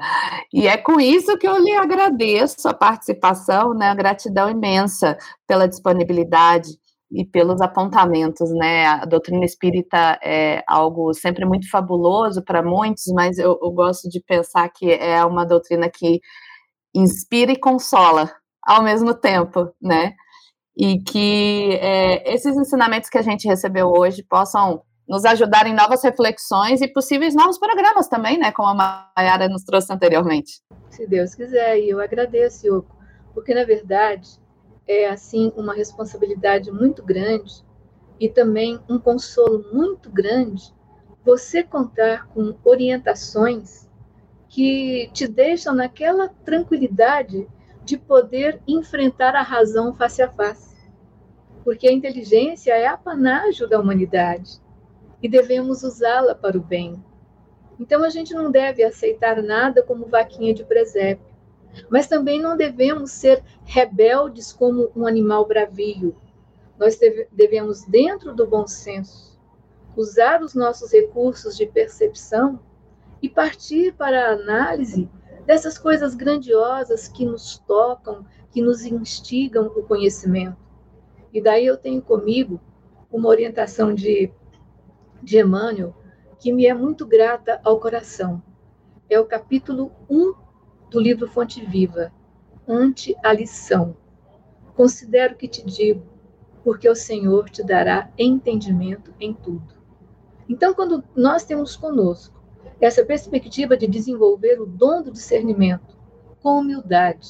E 0.53 0.67
é 0.67 0.75
com 0.75 0.99
isso 0.99 1.37
que 1.37 1.47
eu 1.47 1.57
lhe 1.57 1.71
agradeço 1.71 2.67
a 2.67 2.73
participação, 2.73 3.73
né? 3.73 3.87
A 3.87 3.95
gratidão 3.95 4.49
imensa 4.49 5.17
pela 5.47 5.69
disponibilidade 5.69 6.77
e 7.11 7.25
pelos 7.25 7.59
apontamentos, 7.59 8.51
né? 8.51 8.85
A 8.85 9.05
doutrina 9.05 9.43
espírita 9.43 10.19
é 10.23 10.63
algo 10.67 11.13
sempre 11.13 11.45
muito 11.45 11.69
fabuloso 11.69 12.43
para 12.43 12.61
muitos, 12.61 13.05
mas 13.13 13.37
eu, 13.39 13.57
eu, 13.61 13.71
gosto 13.71 14.07
de 14.07 14.21
pensar 14.21 14.69
que 14.69 14.91
é 14.91 15.23
uma 15.25 15.45
doutrina 15.45 15.89
que 15.89 16.21
inspira 16.93 17.51
e 17.51 17.59
consola 17.59 18.31
ao 18.63 18.83
mesmo 18.83 19.13
tempo, 19.13 19.73
né? 19.81 20.13
E 20.77 20.99
que 20.99 21.77
é, 21.81 22.33
esses 22.33 22.55
ensinamentos 22.55 23.09
que 23.09 23.17
a 23.17 23.23
gente 23.23 23.47
recebeu 23.47 23.87
hoje 23.87 24.23
possam 24.23 24.81
nos 25.07 25.25
ajudar 25.25 25.65
em 25.65 25.73
novas 25.73 26.03
reflexões 26.03 26.81
e 26.81 26.87
possíveis 26.87 27.33
novos 27.33 27.57
programas 27.57 28.07
também, 28.07 28.37
né? 28.37 28.51
Como 28.51 28.69
a 28.69 29.11
Mayara 29.17 29.49
nos 29.49 29.63
trouxe 29.63 29.91
anteriormente. 29.91 30.61
Se 30.91 31.07
Deus 31.07 31.33
quiser, 31.33 31.79
e 31.79 31.89
eu 31.89 31.99
agradeço, 31.99 32.85
porque 33.33 33.55
na 33.55 33.63
verdade 33.63 34.38
é 34.89 35.07
assim 35.07 35.53
uma 35.55 35.75
responsabilidade 35.75 36.71
muito 36.71 37.03
grande 37.03 37.63
e 38.19 38.27
também 38.27 38.79
um 38.89 38.97
consolo 38.97 39.63
muito 39.71 40.09
grande 40.09 40.73
você 41.23 41.61
contar 41.61 42.27
com 42.29 42.55
orientações 42.63 43.87
que 44.47 45.11
te 45.13 45.27
deixam 45.27 45.75
naquela 45.75 46.27
tranquilidade 46.27 47.47
de 47.83 47.97
poder 47.97 48.59
enfrentar 48.67 49.35
a 49.35 49.43
razão 49.43 49.93
face 49.93 50.23
a 50.23 50.31
face. 50.31 50.75
Porque 51.63 51.87
a 51.87 51.93
inteligência 51.93 52.73
é 52.73 52.87
a 52.87 52.97
panágio 52.97 53.69
da 53.69 53.79
humanidade 53.79 54.59
e 55.21 55.29
devemos 55.29 55.83
usá-la 55.83 56.33
para 56.33 56.57
o 56.57 56.61
bem. 56.61 57.03
Então 57.79 58.03
a 58.03 58.09
gente 58.09 58.33
não 58.33 58.49
deve 58.49 58.83
aceitar 58.83 59.43
nada 59.43 59.83
como 59.83 60.07
vaquinha 60.07 60.53
de 60.53 60.63
presépio, 60.63 61.28
mas 61.89 62.07
também 62.07 62.41
não 62.41 62.57
devemos 62.57 63.11
ser 63.11 63.43
rebeldes 63.63 64.51
como 64.51 64.91
um 64.95 65.05
animal 65.05 65.47
bravio. 65.47 66.15
Nós 66.77 66.97
devemos, 67.31 67.83
dentro 67.85 68.33
do 68.33 68.47
bom 68.47 68.65
senso, 68.65 69.39
usar 69.95 70.41
os 70.41 70.55
nossos 70.55 70.91
recursos 70.91 71.57
de 71.57 71.65
percepção 71.65 72.59
e 73.21 73.29
partir 73.29 73.93
para 73.93 74.27
a 74.27 74.33
análise 74.33 75.09
dessas 75.45 75.77
coisas 75.77 76.15
grandiosas 76.15 77.07
que 77.07 77.25
nos 77.25 77.57
tocam, 77.59 78.25
que 78.51 78.61
nos 78.61 78.83
instigam 78.85 79.67
o 79.67 79.83
conhecimento. 79.83 80.57
E 81.33 81.41
daí 81.41 81.65
eu 81.65 81.77
tenho 81.77 82.01
comigo 82.01 82.59
uma 83.11 83.27
orientação 83.29 83.93
de 83.93 84.31
de 85.21 85.39
Emmanuel, 85.39 85.93
que 86.39 86.51
me 86.51 86.65
é 86.65 86.73
muito 86.73 87.05
grata 87.05 87.59
ao 87.63 87.79
coração. 87.79 88.41
É 89.09 89.19
o 89.19 89.25
capítulo 89.25 89.91
1 90.09 90.33
do 90.89 90.99
livro 90.99 91.27
Fonte 91.27 91.63
Viva, 91.65 92.11
Ante 92.67 93.15
a 93.23 93.33
Lição. 93.33 93.95
Considero 94.75 95.35
que 95.35 95.47
te 95.47 95.65
digo, 95.65 96.03
porque 96.63 96.89
o 96.89 96.95
Senhor 96.95 97.49
te 97.49 97.63
dará 97.63 98.11
entendimento 98.17 99.13
em 99.19 99.33
tudo. 99.33 99.75
Então, 100.47 100.73
quando 100.73 101.03
nós 101.15 101.43
temos 101.43 101.75
conosco 101.75 102.41
essa 102.81 103.05
perspectiva 103.05 103.75
de 103.75 103.87
desenvolver 103.87 104.59
o 104.59 104.65
dom 104.65 105.01
do 105.03 105.11
discernimento 105.11 105.97
com 106.41 106.59
humildade, 106.59 107.27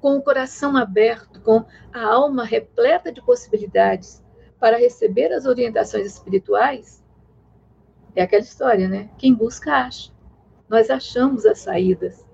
com 0.00 0.16
o 0.16 0.22
coração 0.22 0.76
aberto, 0.76 1.40
com 1.40 1.64
a 1.92 2.04
alma 2.04 2.44
repleta 2.44 3.10
de 3.10 3.22
possibilidades 3.22 4.22
para 4.60 4.78
receber 4.78 5.32
as 5.32 5.46
orientações 5.46 6.06
espirituais, 6.06 7.02
é 8.14 8.22
aquela 8.22 8.42
história, 8.42 8.88
né? 8.88 9.10
Quem 9.18 9.34
busca, 9.34 9.72
acha. 9.72 10.12
Nós 10.68 10.90
achamos 10.90 11.44
as 11.46 11.60
saídas. 11.60 12.25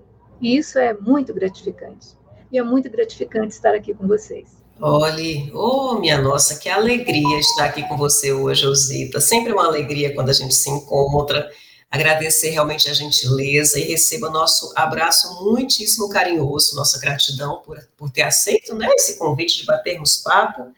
E 0.43 0.57
isso 0.57 0.77
é 0.77 0.93
muito 0.93 1.33
gratificante. 1.33 2.17
E 2.51 2.57
é 2.57 2.63
muito 2.63 2.89
gratificante 2.89 3.53
estar 3.53 3.73
aqui 3.73 3.93
com 3.93 4.05
vocês. 4.05 4.49
Olhe, 4.81 5.49
oh 5.55 5.93
minha 5.95 6.21
nossa, 6.21 6.59
que 6.59 6.67
alegria 6.67 7.39
estar 7.39 7.63
aqui 7.63 7.87
com 7.87 7.95
você 7.95 8.33
hoje, 8.33 8.67
Osita. 8.67 9.21
Sempre 9.21 9.53
uma 9.53 9.65
alegria 9.65 10.13
quando 10.13 10.29
a 10.29 10.33
gente 10.33 10.53
se 10.53 10.69
encontra. 10.69 11.49
Agradecer 11.89 12.49
realmente 12.49 12.89
a 12.89 12.93
gentileza 12.93 13.79
e 13.79 13.83
receba 13.83 14.29
nosso 14.29 14.73
abraço 14.75 15.45
muitíssimo 15.45 16.09
carinhoso, 16.09 16.75
nossa 16.75 16.99
gratidão 16.99 17.61
por, 17.61 17.79
por 17.95 18.11
ter 18.11 18.23
aceito 18.23 18.75
né, 18.75 18.89
esse 18.95 19.17
convite 19.17 19.59
de 19.61 19.65
batermos 19.65 20.17
papo 20.17 20.73